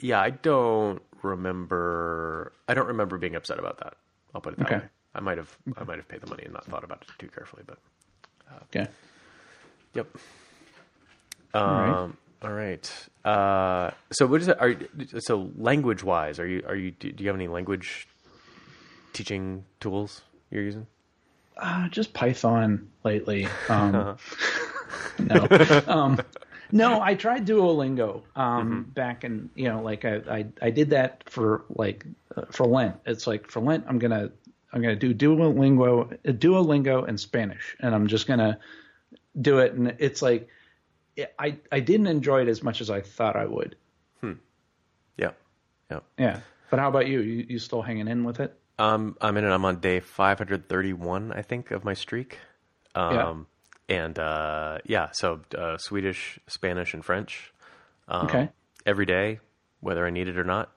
[0.00, 2.52] Yeah, I don't remember.
[2.68, 3.94] I don't remember being upset about that.
[4.34, 4.76] I'll put it that Okay.
[4.76, 4.88] way.
[5.14, 5.56] I might have.
[5.76, 7.78] I might have paid the money and not thought about it too carefully, but
[8.50, 8.90] uh, Okay.
[9.94, 10.06] yep.
[11.54, 12.02] Right.
[12.02, 13.08] Um, all right.
[13.24, 14.56] Uh, so what is it?
[14.60, 14.76] Are
[15.18, 16.38] so language wise?
[16.38, 18.08] Are you are you do do you have any language
[19.12, 20.86] teaching tools you're using?
[21.56, 23.48] Uh, just Python lately.
[23.68, 24.16] Um,
[25.18, 25.46] no,
[25.86, 26.20] um,
[26.70, 27.02] no.
[27.02, 31.64] I tried Duolingo um, back in you know like I, I I did that for
[31.68, 32.06] like
[32.36, 32.96] uh, for Lent.
[33.04, 34.30] It's like for Lent I'm gonna
[34.72, 38.58] I'm gonna do Duolingo Duolingo and Spanish, and I'm just gonna
[39.40, 39.74] do it.
[39.74, 40.48] And it's like
[41.38, 43.76] I I didn't enjoy it as much as I thought I would.
[44.20, 44.32] Hmm.
[45.16, 45.30] Yeah.
[45.90, 46.00] Yeah.
[46.18, 46.40] Yeah.
[46.70, 47.20] But how about you?
[47.20, 48.58] You, you still hanging in with it?
[48.78, 49.48] Um, I'm in it.
[49.50, 52.38] I'm on day 531, I think, of my streak.
[52.94, 53.46] Um,
[53.88, 57.52] and uh, yeah, so uh, Swedish, Spanish, and French.
[58.06, 58.48] Um, Okay.
[58.86, 59.40] Every day,
[59.80, 60.72] whether I need it or not.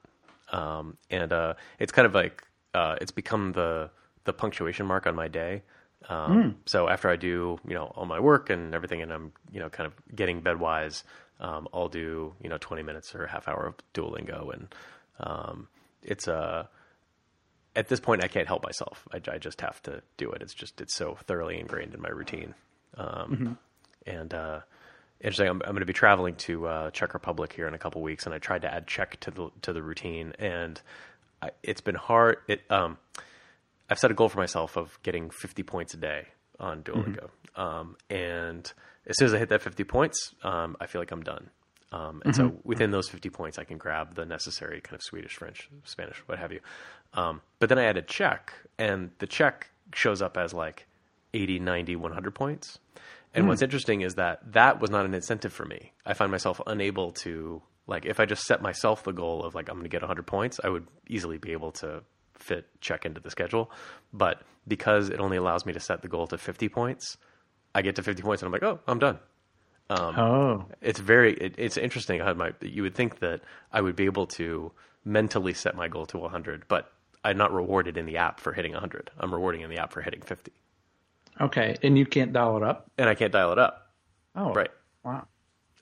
[0.52, 3.90] Um, and uh, it's kind of like uh, it's become the
[4.26, 5.64] the punctuation mark on my day.
[6.10, 9.60] Um, So after I do, you know, all my work and everything, and I'm, you
[9.60, 11.04] know, kind of getting bedwise,
[11.40, 14.76] um, I'll do, you know, 20 minutes or a half hour of Duolingo, and
[15.20, 15.68] um,
[16.04, 16.70] it's a
[17.76, 19.08] at this point, I can't help myself.
[19.14, 20.42] I, I, just have to do it.
[20.42, 22.54] It's just it's so thoroughly ingrained in my routine.
[22.98, 23.54] Um, mm-hmm.
[24.06, 24.60] And uh,
[25.22, 25.48] interesting.
[25.48, 28.26] I'm, I'm going to be traveling to uh, Czech Republic here in a couple weeks,
[28.26, 30.82] and I tried to add Czech to the to the routine, and
[31.42, 32.38] I, it's been hard.
[32.48, 32.98] It um,
[33.92, 36.28] I've set a goal for myself of getting 50 points a day
[36.60, 37.62] on Duolingo, mm-hmm.
[37.62, 38.72] um, and
[39.06, 41.50] as soon as I hit that 50 points, um, I feel like I'm done.
[41.92, 42.48] Um, and mm-hmm.
[42.48, 46.18] so within those 50 points, I can grab the necessary kind of Swedish, French, Spanish,
[46.26, 46.62] what have you.
[47.14, 50.88] Um, but then I add a Czech, and the Czech shows up as like
[51.34, 52.80] 80, 90, 100 points.
[53.34, 53.48] And mm.
[53.50, 55.92] what's interesting is that that was not an incentive for me.
[56.06, 59.68] I find myself unable to like if I just set myself the goal of like
[59.68, 62.04] I'm going to get 100 points, I would easily be able to
[62.42, 63.72] fit Czech into the schedule.
[64.14, 67.18] But because it only allows me to set the goal to 50 points,
[67.74, 69.20] I get to 50 points and I'm like, oh, I'm done.
[69.90, 73.42] Um, oh, it's very it, it's interesting my you would think that
[73.74, 74.72] I would be able to
[75.04, 76.92] mentally set my goal to 100, but
[77.26, 79.12] I'm not rewarded in the app for hitting 100.
[79.20, 80.52] I'm rewarding in the app for hitting 50.
[81.42, 82.90] Okay, and you can't dial it up.
[82.98, 83.92] And I can't dial it up.
[84.36, 84.70] Oh, right.
[85.04, 85.28] Wow.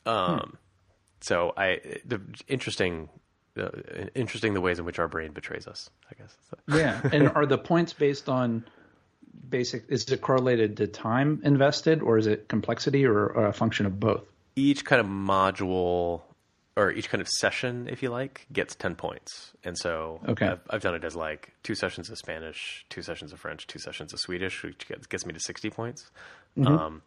[0.06, 0.56] Um, hmm.
[1.22, 3.10] so I the interesting,
[3.60, 5.90] uh, interesting the ways in which our brain betrays us.
[6.10, 6.36] I guess.
[6.68, 8.66] yeah, and are the points based on
[9.50, 9.86] basic?
[9.90, 14.00] Is it correlated to time invested, or is it complexity, or, or a function of
[14.00, 14.24] both?
[14.56, 16.22] Each kind of module
[16.80, 19.52] or each kind of session, if you like, gets 10 points.
[19.66, 20.48] And so okay.
[20.48, 23.80] I've, I've, done it as like two sessions of Spanish, two sessions of French, two
[23.80, 26.10] sessions of Swedish, which gets, gets me to 60 points.
[26.58, 26.74] Mm-hmm.
[26.74, 27.02] Um,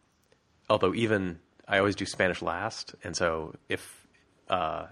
[0.69, 2.93] although even I always do Spanish last.
[3.03, 4.05] And so if,
[4.47, 4.87] uh,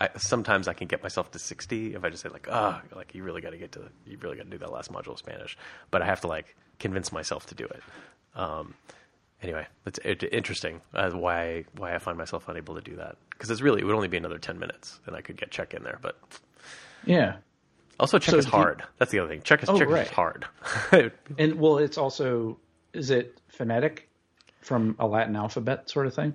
[0.00, 2.96] I, sometimes I can get myself to 60 if I just say like, ah, oh,
[2.96, 5.12] like you really got to get to, you really got to do that last module
[5.12, 5.56] of Spanish,
[5.90, 7.82] but I have to like convince myself to do it.
[8.34, 8.74] Um,
[9.42, 10.00] anyway, it's
[10.32, 13.84] interesting as why why I find myself unable to do that because it's really it
[13.84, 16.16] would only be another ten minutes and I could get Czech in there, but
[17.06, 17.36] yeah.
[18.00, 18.80] Also, Czech so is hard.
[18.80, 19.42] You, That's the other thing.
[19.42, 20.06] Czech is, oh, Czech right.
[20.06, 20.46] is hard.
[21.38, 22.58] and well, it's also
[22.92, 24.08] is it phonetic
[24.60, 26.34] from a Latin alphabet sort of thing?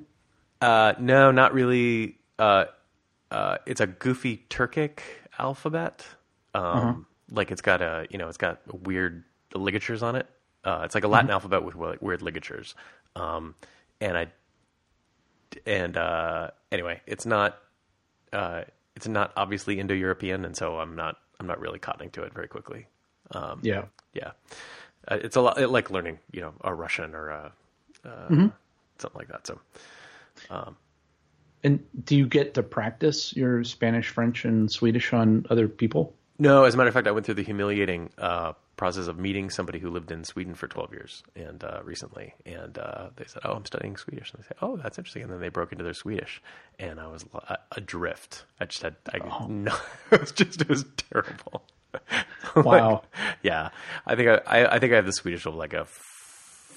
[0.62, 2.18] Uh, no, not really.
[2.38, 2.66] Uh,
[3.32, 5.00] uh, it's a goofy Turkic
[5.38, 6.06] alphabet.
[6.54, 6.94] Um, uh-huh.
[7.32, 10.28] Like it's got a you know it's got weird ligatures on it.
[10.64, 11.34] Uh, it's like a Latin mm-hmm.
[11.34, 12.76] alphabet with weird ligatures.
[13.16, 13.56] Um,
[14.02, 14.28] and I,
[15.66, 17.58] and uh, anyway, it's not,
[18.34, 18.64] uh,
[18.96, 22.48] it's not obviously Indo-European, and so I'm not, I'm not really cottoning to it very
[22.48, 22.88] quickly.
[23.32, 24.32] Um, yeah, yeah,
[25.08, 27.52] uh, it's a lot like learning, you know, a Russian or a,
[28.04, 28.48] uh, mm-hmm.
[28.98, 29.48] something like that.
[29.48, 29.60] So,
[30.50, 30.76] um,
[31.64, 36.14] and do you get to practice your Spanish, French, and Swedish on other people?
[36.38, 39.50] No, as a matter of fact, I went through the humiliating uh, process of meeting
[39.50, 42.34] somebody who lived in Sweden for 12 years and uh, recently.
[42.46, 44.32] And uh, they said, Oh, I'm studying Swedish.
[44.32, 45.24] And they said, Oh, that's interesting.
[45.24, 46.42] And then they broke into their Swedish.
[46.80, 48.46] And I was uh, adrift.
[48.62, 49.48] I just had, I, oh.
[49.50, 49.76] no,
[50.12, 51.64] it was just, it was terrible.
[52.56, 53.04] Wow.
[53.14, 53.70] like, yeah.
[54.08, 55.86] I think I, I, I, think I have the Swedish of like a,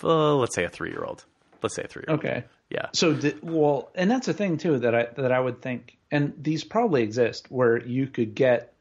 [0.02, 1.24] let's say a three year old.
[1.62, 2.04] Let's say three.
[2.08, 2.44] Okay.
[2.70, 2.86] Yeah.
[2.92, 6.34] So, the, well, and that's the thing too that I, that I would think, and
[6.38, 8.72] these probably exist where you could get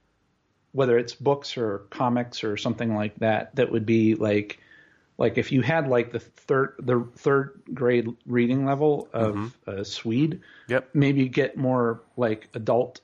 [0.73, 4.59] whether it's books or comics or something like that that would be like
[5.17, 9.79] like if you had like the third the third grade reading level of mm-hmm.
[9.81, 10.89] uh, Swede, yep.
[10.93, 13.01] maybe get more like adult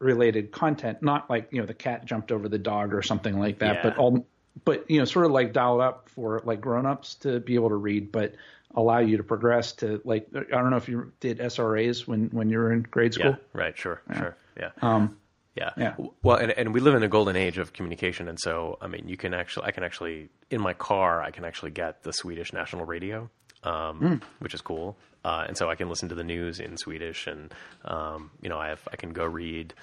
[0.00, 3.60] related content, not like you know the cat jumped over the dog or something like
[3.60, 3.82] that, yeah.
[3.82, 4.26] but all
[4.64, 7.76] but you know sort of like dialed up for like grown-ups to be able to
[7.76, 8.34] read, but
[8.74, 12.50] allow you to progress to like I don't know if you did SRAs when when
[12.50, 13.30] you were in grade school.
[13.30, 14.18] Yeah, right, sure, yeah.
[14.18, 14.70] sure, yeah.
[14.82, 15.16] Um,
[15.56, 15.70] yeah.
[15.76, 15.94] yeah.
[16.22, 19.08] Well, and, and we live in a golden age of communication, and so I mean,
[19.08, 22.52] you can actually, I can actually, in my car, I can actually get the Swedish
[22.52, 23.28] national radio,
[23.64, 24.22] um, mm.
[24.38, 27.52] which is cool, uh, and so I can listen to the news in Swedish, and
[27.84, 29.74] um, you know, I have, I can go read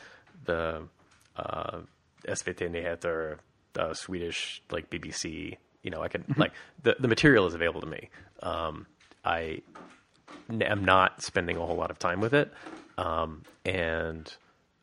[0.46, 0.84] the
[1.36, 1.80] uh,
[2.28, 3.38] SVT Nyheter,
[3.78, 5.58] the Swedish like BBC.
[5.84, 6.42] You know, I can mm-hmm.
[6.42, 8.10] like the the material is available to me.
[8.42, 8.88] Um,
[9.24, 9.62] I
[10.50, 12.52] am not spending a whole lot of time with it,
[12.98, 14.34] um, and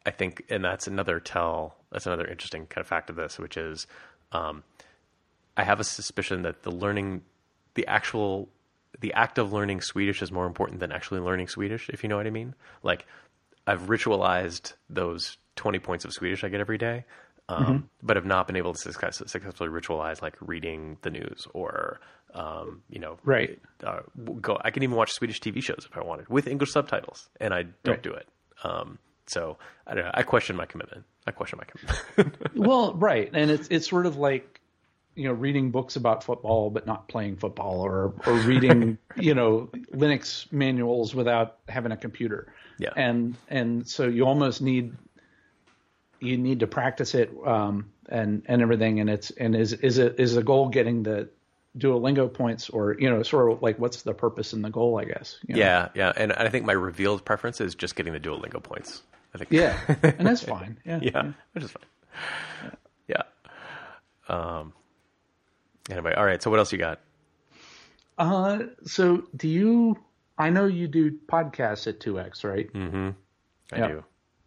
[0.06, 1.76] I think, and that's another tell.
[1.90, 3.86] That's another interesting kind of fact of this, which is,
[4.32, 4.62] um,
[5.56, 7.22] I have a suspicion that the learning,
[7.74, 8.48] the actual,
[9.00, 11.88] the act of learning Swedish is more important than actually learning Swedish.
[11.88, 12.54] If you know what I mean.
[12.82, 13.06] Like,
[13.66, 17.04] I've ritualized those twenty points of Swedish I get every day,
[17.48, 17.76] um, mm-hmm.
[18.02, 22.00] but have not been able to success, successfully ritualize like reading the news or
[22.34, 23.60] um, you know, right.
[23.82, 24.00] Uh,
[24.40, 24.58] go.
[24.60, 27.62] I can even watch Swedish TV shows if I wanted with English subtitles, and I
[27.62, 28.02] don't right.
[28.02, 28.28] do it.
[28.64, 30.10] Um, so I don't know.
[30.12, 31.04] I question my commitment.
[31.26, 32.50] I question my commitment.
[32.56, 34.60] well, right, and it's it's sort of like
[35.14, 39.70] you know reading books about football but not playing football, or or reading you know
[39.92, 42.52] Linux manuals without having a computer.
[42.78, 44.94] Yeah, and and so you almost need
[46.24, 49.00] you need to practice it um, and and everything.
[49.00, 51.28] And it's and is is it is the goal getting the
[51.78, 54.98] Duolingo points or you know sort of like what's the purpose and the goal?
[54.98, 55.38] I guess.
[55.46, 55.60] you know?
[55.60, 59.02] Yeah, yeah, and I think my revealed preference is just getting the Duolingo points.
[59.34, 59.50] I think.
[59.50, 60.78] Yeah, and that's fine.
[60.84, 61.00] Yeah.
[61.02, 62.72] yeah, which is fine.
[63.08, 63.22] Yeah.
[64.28, 64.72] Um.
[65.90, 66.42] Anyway, all right.
[66.42, 67.00] So what else you got?
[68.16, 69.98] Uh, so do you?
[70.38, 72.72] I know you do podcasts at two X, right?
[72.72, 73.10] Mm-hmm.
[73.72, 73.88] I Yeah.
[73.88, 74.04] do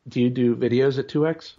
[0.08, 1.56] Do you do videos at two X?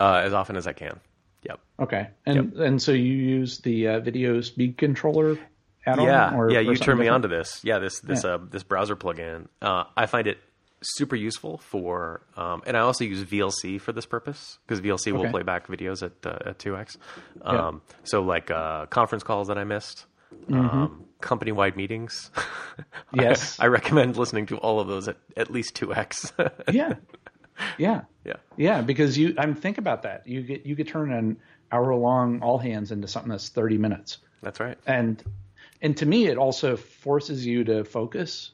[0.00, 1.00] Uh, as often as I can.
[1.42, 1.60] Yep.
[1.80, 5.38] Okay, and and so you use the uh, video speed controller
[5.86, 6.06] add-on?
[6.06, 6.58] yeah, or, yeah.
[6.58, 7.60] or You turned me onto this.
[7.62, 8.30] Yeah, this this Yeah.
[8.34, 9.46] uh this browser plugin.
[9.62, 10.38] Uh, I find it
[10.82, 15.30] super useful for, um, and I also use VLC for this purpose because VLC will
[15.30, 16.98] play back videos at uh, at two x.
[17.36, 17.42] Yeah.
[17.52, 17.56] Mm-hmm.
[17.56, 20.06] Um, So like uh, conference calls that I missed.
[20.52, 22.30] Um, company-wide meetings.
[22.36, 22.82] I-
[23.12, 23.58] Yes.
[23.60, 26.32] I, recommend listening to all of those at at least two x.
[26.72, 26.94] yeah,
[27.78, 28.80] yeah, yeah, yeah.
[28.82, 30.26] Because you, I'm think about that.
[30.26, 31.36] You get you could turn an
[31.72, 34.78] hour long all hands into something that's 30 minutes, that's right.
[34.86, 35.22] and
[35.82, 38.52] and to me it also forces you to focus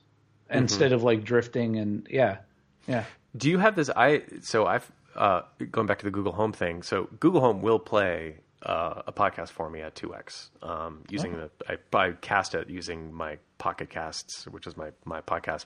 [0.51, 0.59] Mm-hmm.
[0.65, 2.39] instead of like drifting and yeah,
[2.87, 3.05] yeah.
[3.35, 3.89] Do you have this?
[3.89, 6.83] I so I've uh, going back to the Google Home thing.
[6.83, 11.33] So Google Home will play uh, a podcast for me at two x um, using
[11.33, 15.65] the I, I cast it using my Pocket Casts, which is my my podcast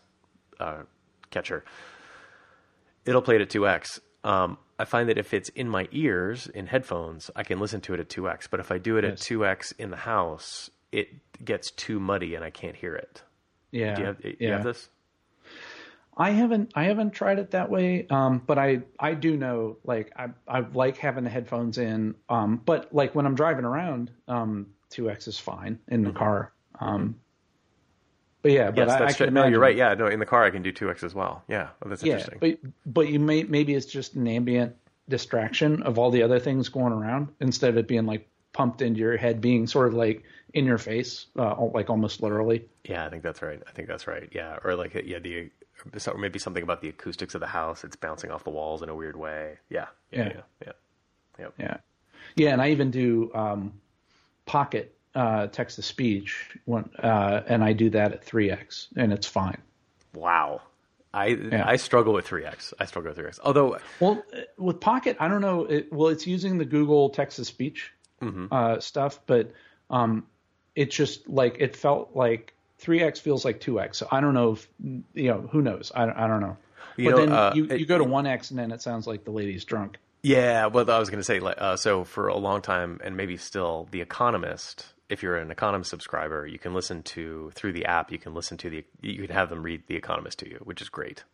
[0.61, 0.83] uh,
[1.31, 1.65] catcher.
[3.07, 4.01] It'll play it at two x.
[4.25, 7.95] Um, I find that if it's in my ears in headphones, I can listen to
[7.95, 8.47] it at two x.
[8.47, 11.09] But if I do it at two x in the house, it
[11.45, 13.23] gets too muddy and I can't hear it.
[13.71, 14.51] Yeah, Do you have, do you yeah.
[14.53, 14.89] have this?
[16.19, 20.13] I haven't I haven't tried it that way, um, but I I do know like
[20.17, 24.69] I I like having the headphones in, um, but like when I'm driving around, um,
[24.91, 26.53] 2x is fine in the car.
[26.81, 27.17] Um,
[28.47, 29.35] but yeah, but Yes, I, I can.
[29.35, 29.75] No, you're right.
[29.75, 31.43] Yeah, no, in the car I can do two x as well.
[31.49, 32.39] Yeah, oh, that's Yeah, interesting.
[32.39, 34.77] but but you may maybe it's just an ambient
[35.09, 39.01] distraction of all the other things going around instead of it being like pumped into
[39.01, 40.23] your head, being sort of like
[40.55, 42.67] in your face, uh, like almost literally.
[42.85, 43.61] Yeah, I think that's right.
[43.67, 44.29] I think that's right.
[44.31, 45.51] Yeah, or like yeah, the
[46.07, 47.83] or maybe something about the acoustics of the house.
[47.83, 49.59] It's bouncing off the walls in a weird way.
[49.71, 50.29] Yeah, yeah, Yeah.
[50.29, 50.73] yeah, yeah.
[51.41, 51.55] Yep.
[51.59, 51.77] Yeah,
[52.37, 53.73] yeah, and I even do um,
[54.45, 59.13] Pocket uh, text to speech, when, uh, and I do that at three x, and
[59.13, 59.59] it's fine.
[60.15, 60.61] Wow.
[61.15, 62.75] I I struggle with three x.
[62.79, 63.41] I struggle with three x.
[63.43, 64.23] Although Well,
[64.59, 65.65] with Pocket, I don't know.
[65.65, 67.91] It, well, it's using the Google text to speech
[68.23, 68.47] Mm-hmm.
[68.51, 69.53] uh, stuff, but
[69.91, 70.27] um,
[70.75, 73.99] it just like it felt like three x feels like two x.
[73.99, 74.69] So I don't know if
[75.15, 75.49] you know.
[75.53, 75.93] Who knows?
[75.95, 76.57] I, I don't know.
[76.97, 78.81] You but know, then uh, you, it- you go to one x, and then it
[78.83, 79.99] sounds like the lady's drunk.
[80.23, 83.37] Yeah, well, I was going to say, uh, so for a long time, and maybe
[83.37, 84.87] still, The Economist.
[85.09, 88.11] If you're an Economist subscriber, you can listen to through the app.
[88.11, 88.85] You can listen to the.
[89.03, 91.25] You can have them read The Economist to you, which is great.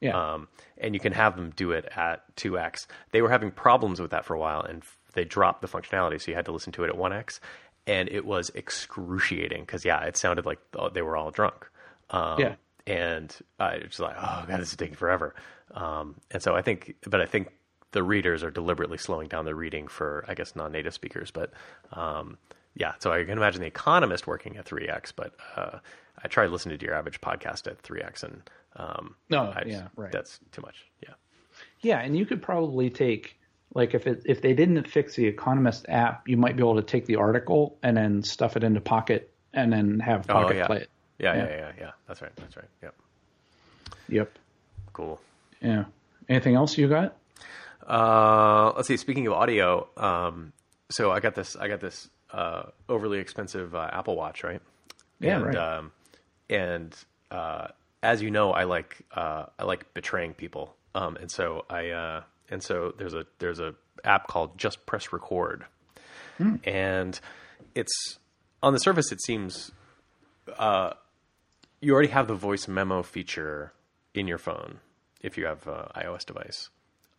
[0.00, 0.46] Yeah, Um,
[0.78, 2.86] and you can have them do it at two x.
[3.10, 6.20] They were having problems with that for a while, and f- they dropped the functionality,
[6.20, 7.40] so you had to listen to it at one x,
[7.84, 10.60] and it was excruciating because yeah, it sounded like
[10.92, 11.68] they were all drunk.
[12.10, 12.54] Um, Yeah.
[12.86, 15.34] and I was like, oh god, this is taking forever.
[15.74, 17.48] Um, and so I think, but I think
[17.90, 21.30] the readers are deliberately slowing down the reading for, I guess, non-native speakers.
[21.32, 21.52] But
[21.92, 22.38] um,
[22.78, 25.78] yeah, so I can imagine the Economist working at three x, but uh,
[26.22, 28.42] I tried listening to your average podcast at three x, and
[28.76, 30.12] um, No, I just- yeah, right.
[30.12, 30.86] that's too much.
[31.02, 31.14] Yeah,
[31.80, 33.36] yeah, and you could probably take
[33.74, 36.82] like if it if they didn't fix the Economist app, you might be able to
[36.82, 40.66] take the article and then stuff it into Pocket and then have Pocket oh yeah.
[40.66, 40.90] play it.
[41.18, 41.56] yeah, yeah, Yeah.
[41.56, 42.34] yeah, yeah, That's right.
[42.36, 42.68] That's right.
[42.82, 42.94] Yep.
[44.08, 44.38] Yep.
[44.92, 45.20] Cool.
[45.60, 45.84] Yeah.
[46.28, 47.16] Anything else you got?
[47.86, 48.96] Uh, let's see.
[48.96, 50.52] Speaking of audio, um,
[50.90, 51.56] so I got this.
[51.56, 54.60] I got this uh, overly expensive uh, Apple Watch, right?
[55.20, 55.56] Yeah, and, right.
[55.56, 55.92] Um,
[56.50, 56.94] and
[57.30, 57.68] uh,
[58.02, 62.22] as you know, I like uh, I like betraying people, um, and so I uh,
[62.50, 65.64] and so there's a there's a app called Just Press Record,
[66.38, 66.56] Hmm.
[66.64, 67.18] and
[67.74, 68.18] it's
[68.62, 69.72] on the surface it seems
[70.58, 70.92] uh,
[71.80, 73.72] you already have the voice memo feature
[74.14, 74.78] in your phone
[75.20, 76.70] if you have an iOS device.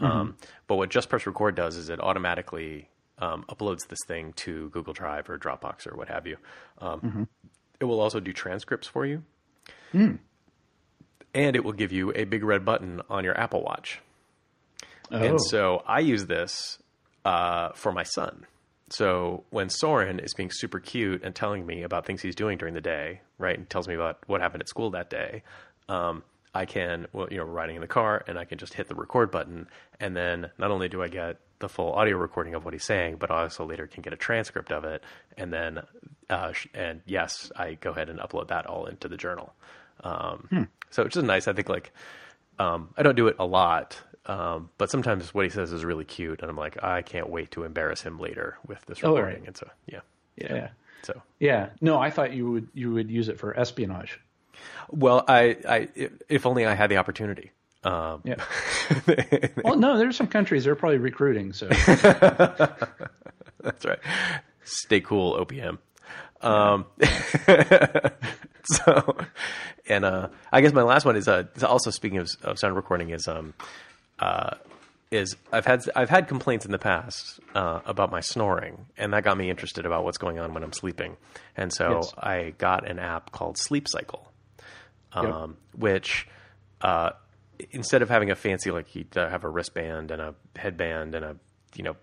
[0.01, 2.87] Um, but what Just Press Record does is it automatically
[3.19, 6.37] um, uploads this thing to Google Drive or Dropbox or what have you.
[6.79, 7.27] Um,
[7.79, 9.23] It will also do transcripts for you,
[11.33, 14.01] and it will give you a big red button on your Apple Watch.
[15.11, 16.77] Oh, And so I use this
[17.25, 18.45] uh, for my son.
[18.91, 22.73] So when Soren is being super cute and telling me about things he's doing during
[22.73, 25.43] the day, right, and tells me about what happened at school that day,
[25.87, 26.23] um,
[26.55, 28.95] I can, well, you know, riding in the car and I can just hit the
[28.95, 29.67] record button.
[29.99, 33.17] And then not only do I get the full audio recording of what he's saying,
[33.17, 35.03] but also later can get a transcript of it.
[35.37, 35.81] And then,
[36.29, 39.53] uh, sh- and yes, I go ahead and upload that all into the journal.
[40.03, 41.47] Um, So it's just nice.
[41.47, 41.91] I think like,
[42.57, 46.05] um, I don't do it a lot Um, but sometimes what he says is really
[46.05, 49.39] cute, and I'm like, I can't wait to embarrass him later with this Oh, recording.
[49.39, 49.47] right.
[49.47, 50.01] And so, yeah.
[50.35, 50.69] Yeah.
[51.01, 51.69] So, Yeah.
[51.81, 54.19] No, I thought you would you would use it for espionage.
[54.91, 55.87] well, I, I,
[56.27, 57.51] if only I had the opportunity.
[57.83, 58.35] Um, Yeah.
[59.63, 61.53] well, no, there's some countries they're probably recruiting.
[61.53, 61.67] So
[63.61, 63.99] That's right.
[64.63, 65.77] Stay cool, OPM.
[66.41, 66.85] Um,
[68.63, 69.17] so,
[69.87, 73.09] and uh, I guess my last one is uh, also speaking of, of sound recording
[73.09, 73.53] is um,
[74.19, 74.55] uh,
[75.11, 79.23] is I've had I've had complaints in the past uh, about my snoring, and that
[79.23, 81.17] got me interested about what's going on when I'm sleeping,
[81.57, 82.13] and so Yes.
[82.17, 84.31] I got an app called Sleep Cycle,
[85.15, 85.25] Yep.
[85.25, 86.27] um, which
[86.81, 87.09] uh,
[87.71, 91.35] instead of having a fancy like you have a wristband and a headband and a
[91.75, 91.95] you know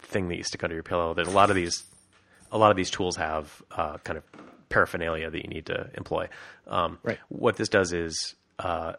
[0.00, 1.84] thing that you stick under your pillow, there's a lot of these
[2.50, 4.24] a lot of these tools have uh, kind of
[4.68, 6.28] paraphernalia that you need to employ.
[6.66, 7.18] Um, Right.
[7.28, 8.94] What this does is uh,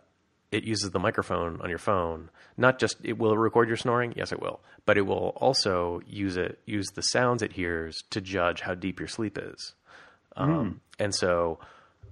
[0.51, 2.29] it uses the microphone on your phone.
[2.57, 4.13] Not just it will record your snoring.
[4.15, 4.59] Yes, it will.
[4.85, 8.99] But it will also use it use the sounds it hears to judge how deep
[8.99, 9.73] your sleep is.
[10.35, 11.59] Um, And so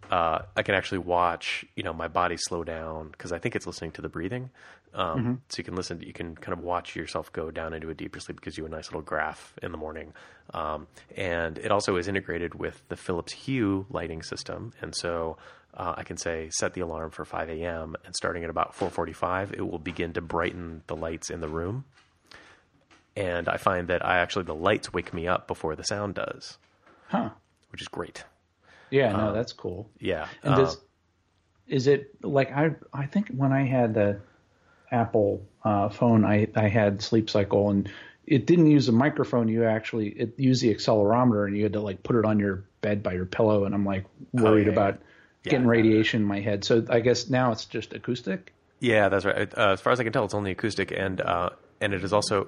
[0.09, 3.67] uh, I can actually watch, you know, my body slow down because I think it's
[3.67, 4.49] listening to the breathing.
[4.93, 7.93] Um, So you can listen, you can kind of watch yourself go down into a
[7.93, 10.13] deeper sleep because you have a nice little graph in the morning.
[10.53, 14.73] Um, and it also is integrated with the Philips Hue lighting system.
[14.81, 15.37] And so
[15.73, 17.95] uh, I can say set the alarm for 5 a.m.
[18.05, 21.85] and starting at about 4:45, it will begin to brighten the lights in the room.
[23.15, 26.57] And I find that I actually the lights wake me up before the sound does,
[27.07, 27.29] huh?
[27.71, 28.25] which is great.
[28.91, 29.13] Yeah.
[29.13, 29.89] No, that's cool.
[29.99, 30.27] Yeah.
[30.43, 30.77] And does
[31.67, 34.19] is it like I I think when I had the
[34.91, 37.89] Apple uh, phone, I I had Sleep Cycle and
[38.27, 39.47] it didn't use a microphone.
[39.47, 42.65] You actually it used the accelerometer and you had to like put it on your
[42.81, 43.65] bed by your pillow.
[43.65, 44.99] And I'm like worried yeah, about
[45.43, 45.51] yeah.
[45.51, 46.63] getting radiation in my head.
[46.63, 48.53] So I guess now it's just acoustic.
[48.79, 49.57] Yeah, that's right.
[49.57, 52.13] Uh, as far as I can tell, it's only acoustic, and uh, and it is
[52.13, 52.47] also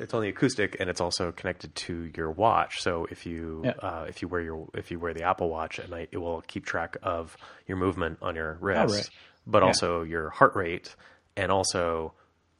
[0.00, 2.80] it's only acoustic, and it's also connected to your watch.
[2.80, 3.72] So if you Yeah.
[3.80, 6.42] uh, if you wear your if you wear the Apple Watch at night, it will
[6.46, 7.36] keep track of
[7.66, 9.10] your movement on your wrist, right.
[9.46, 9.66] but Yeah.
[9.68, 10.94] also your heart rate,
[11.36, 12.12] and also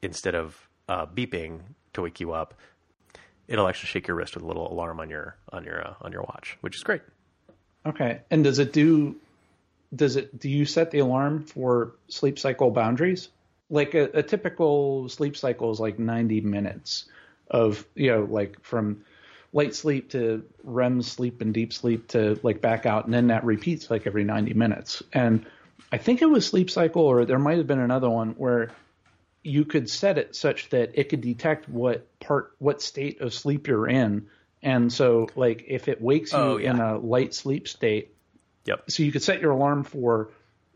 [0.02, 1.60] instead of uh, beeping
[1.94, 2.54] to wake you up,
[3.46, 6.12] it'll actually shake your wrist with a little alarm on your on your uh, on
[6.12, 7.02] your watch, which is great.
[7.86, 8.20] Okay.
[8.30, 9.16] And does it do?
[9.94, 10.38] Does it?
[10.38, 13.28] Do you set the alarm for sleep cycle boundaries?
[13.70, 17.04] Like a, a typical sleep cycle is like 90 minutes
[17.50, 19.04] of you know like from
[19.52, 23.44] light sleep to REM sleep and deep sleep to like back out, and then that
[23.44, 25.02] repeats like every 90 minutes.
[25.12, 25.46] And
[25.90, 28.70] I think it was sleep cycle, or there might have been another one where
[29.42, 33.66] you could set it such that it could detect what part, what state of sleep
[33.68, 34.26] you're in.
[34.62, 36.70] And so, like, if it wakes you Oh, yeah.
[36.70, 38.12] in a light sleep state,
[38.66, 38.90] Yep.
[38.90, 40.28] so you could set your alarm for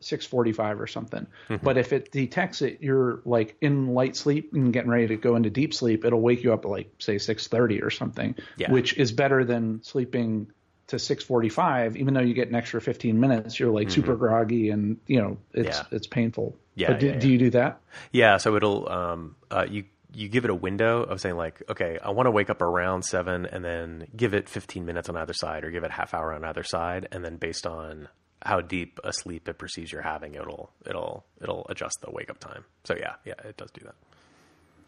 [0.03, 1.27] 6:45 or something.
[1.49, 1.65] Mm-hmm.
[1.65, 5.37] But if it detects it, you're like in light sleep and getting ready to go
[5.37, 8.71] into deep sleep, it'll wake you up at like say 6:30 or something, Yeah.
[8.71, 10.49] which is better than sleeping
[10.89, 11.97] to 6:45.
[11.97, 15.39] Even though you get an extra 15 minutes, you're like super groggy and you know
[15.53, 15.89] it's Mm-hmm.
[15.93, 15.97] Yeah.
[15.97, 16.57] it's painful.
[16.75, 17.81] Yeah, But do, yeah, do you do that?
[18.13, 19.85] Yeah, so it'll um uh you
[20.15, 23.03] you give it a window of saying like, okay, I want to wake up around
[23.03, 26.35] seven, and then give it fifteen minutes on either side, or give it half hour
[26.35, 28.09] on either side, and then based on
[28.45, 32.39] how deep a sleep it perceives you're having, it'll it'll it'll adjust the wake up
[32.39, 32.65] time.
[32.85, 33.95] So yeah, yeah, it does do that.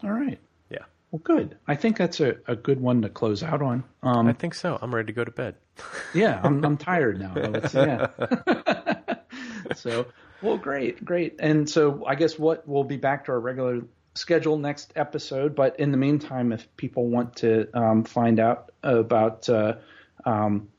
[0.03, 0.39] All right.
[0.69, 1.57] Yeah, Well, good.
[1.67, 3.83] I think that's a, a good one to close out on.
[4.03, 4.77] Um, I think so.
[4.81, 5.55] I'm ready to go to bed.
[6.13, 7.33] Yeah, I'm I'm tired now.
[7.73, 8.07] Yeah.
[9.75, 10.05] so,
[10.41, 11.35] well, great, great.
[11.39, 13.81] And so, I guess what we'll be back to our regular
[14.13, 15.55] schedule next episode.
[15.55, 19.75] But in the meantime, if people want to um, find out about uh,
[20.25, 20.69] um,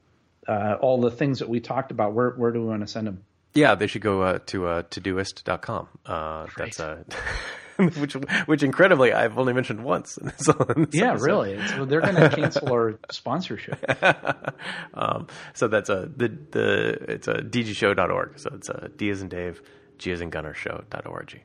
[0.49, 3.07] uh, all the things that we talked about, where where do we want to send
[3.07, 3.25] them?
[3.55, 5.89] Yeah, they should go uh, to uh, todoist.com.
[6.05, 7.03] Uh, that's uh,
[7.99, 8.13] which
[8.47, 10.19] which incredibly I've only mentioned once.
[10.19, 11.25] in this- in this Yeah, episode.
[11.27, 11.53] really.
[11.55, 13.79] It's, they're going to cancel our sponsorship.
[14.95, 18.39] um, so that's a the the it's a dgshow.org.
[18.39, 19.63] So it's a D as in Dave,
[19.99, 21.41] G as in Gunner show.org.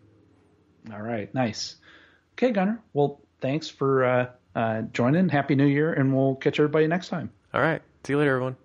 [0.92, 1.76] All right, nice.
[2.34, 2.82] Okay, Gunner.
[2.94, 4.26] Well, thanks for uh,
[4.56, 5.30] uh, joining.
[5.30, 7.30] Happy New Year, and we'll catch everybody next time.
[7.54, 7.82] All right.
[8.04, 8.56] See you later, everyone.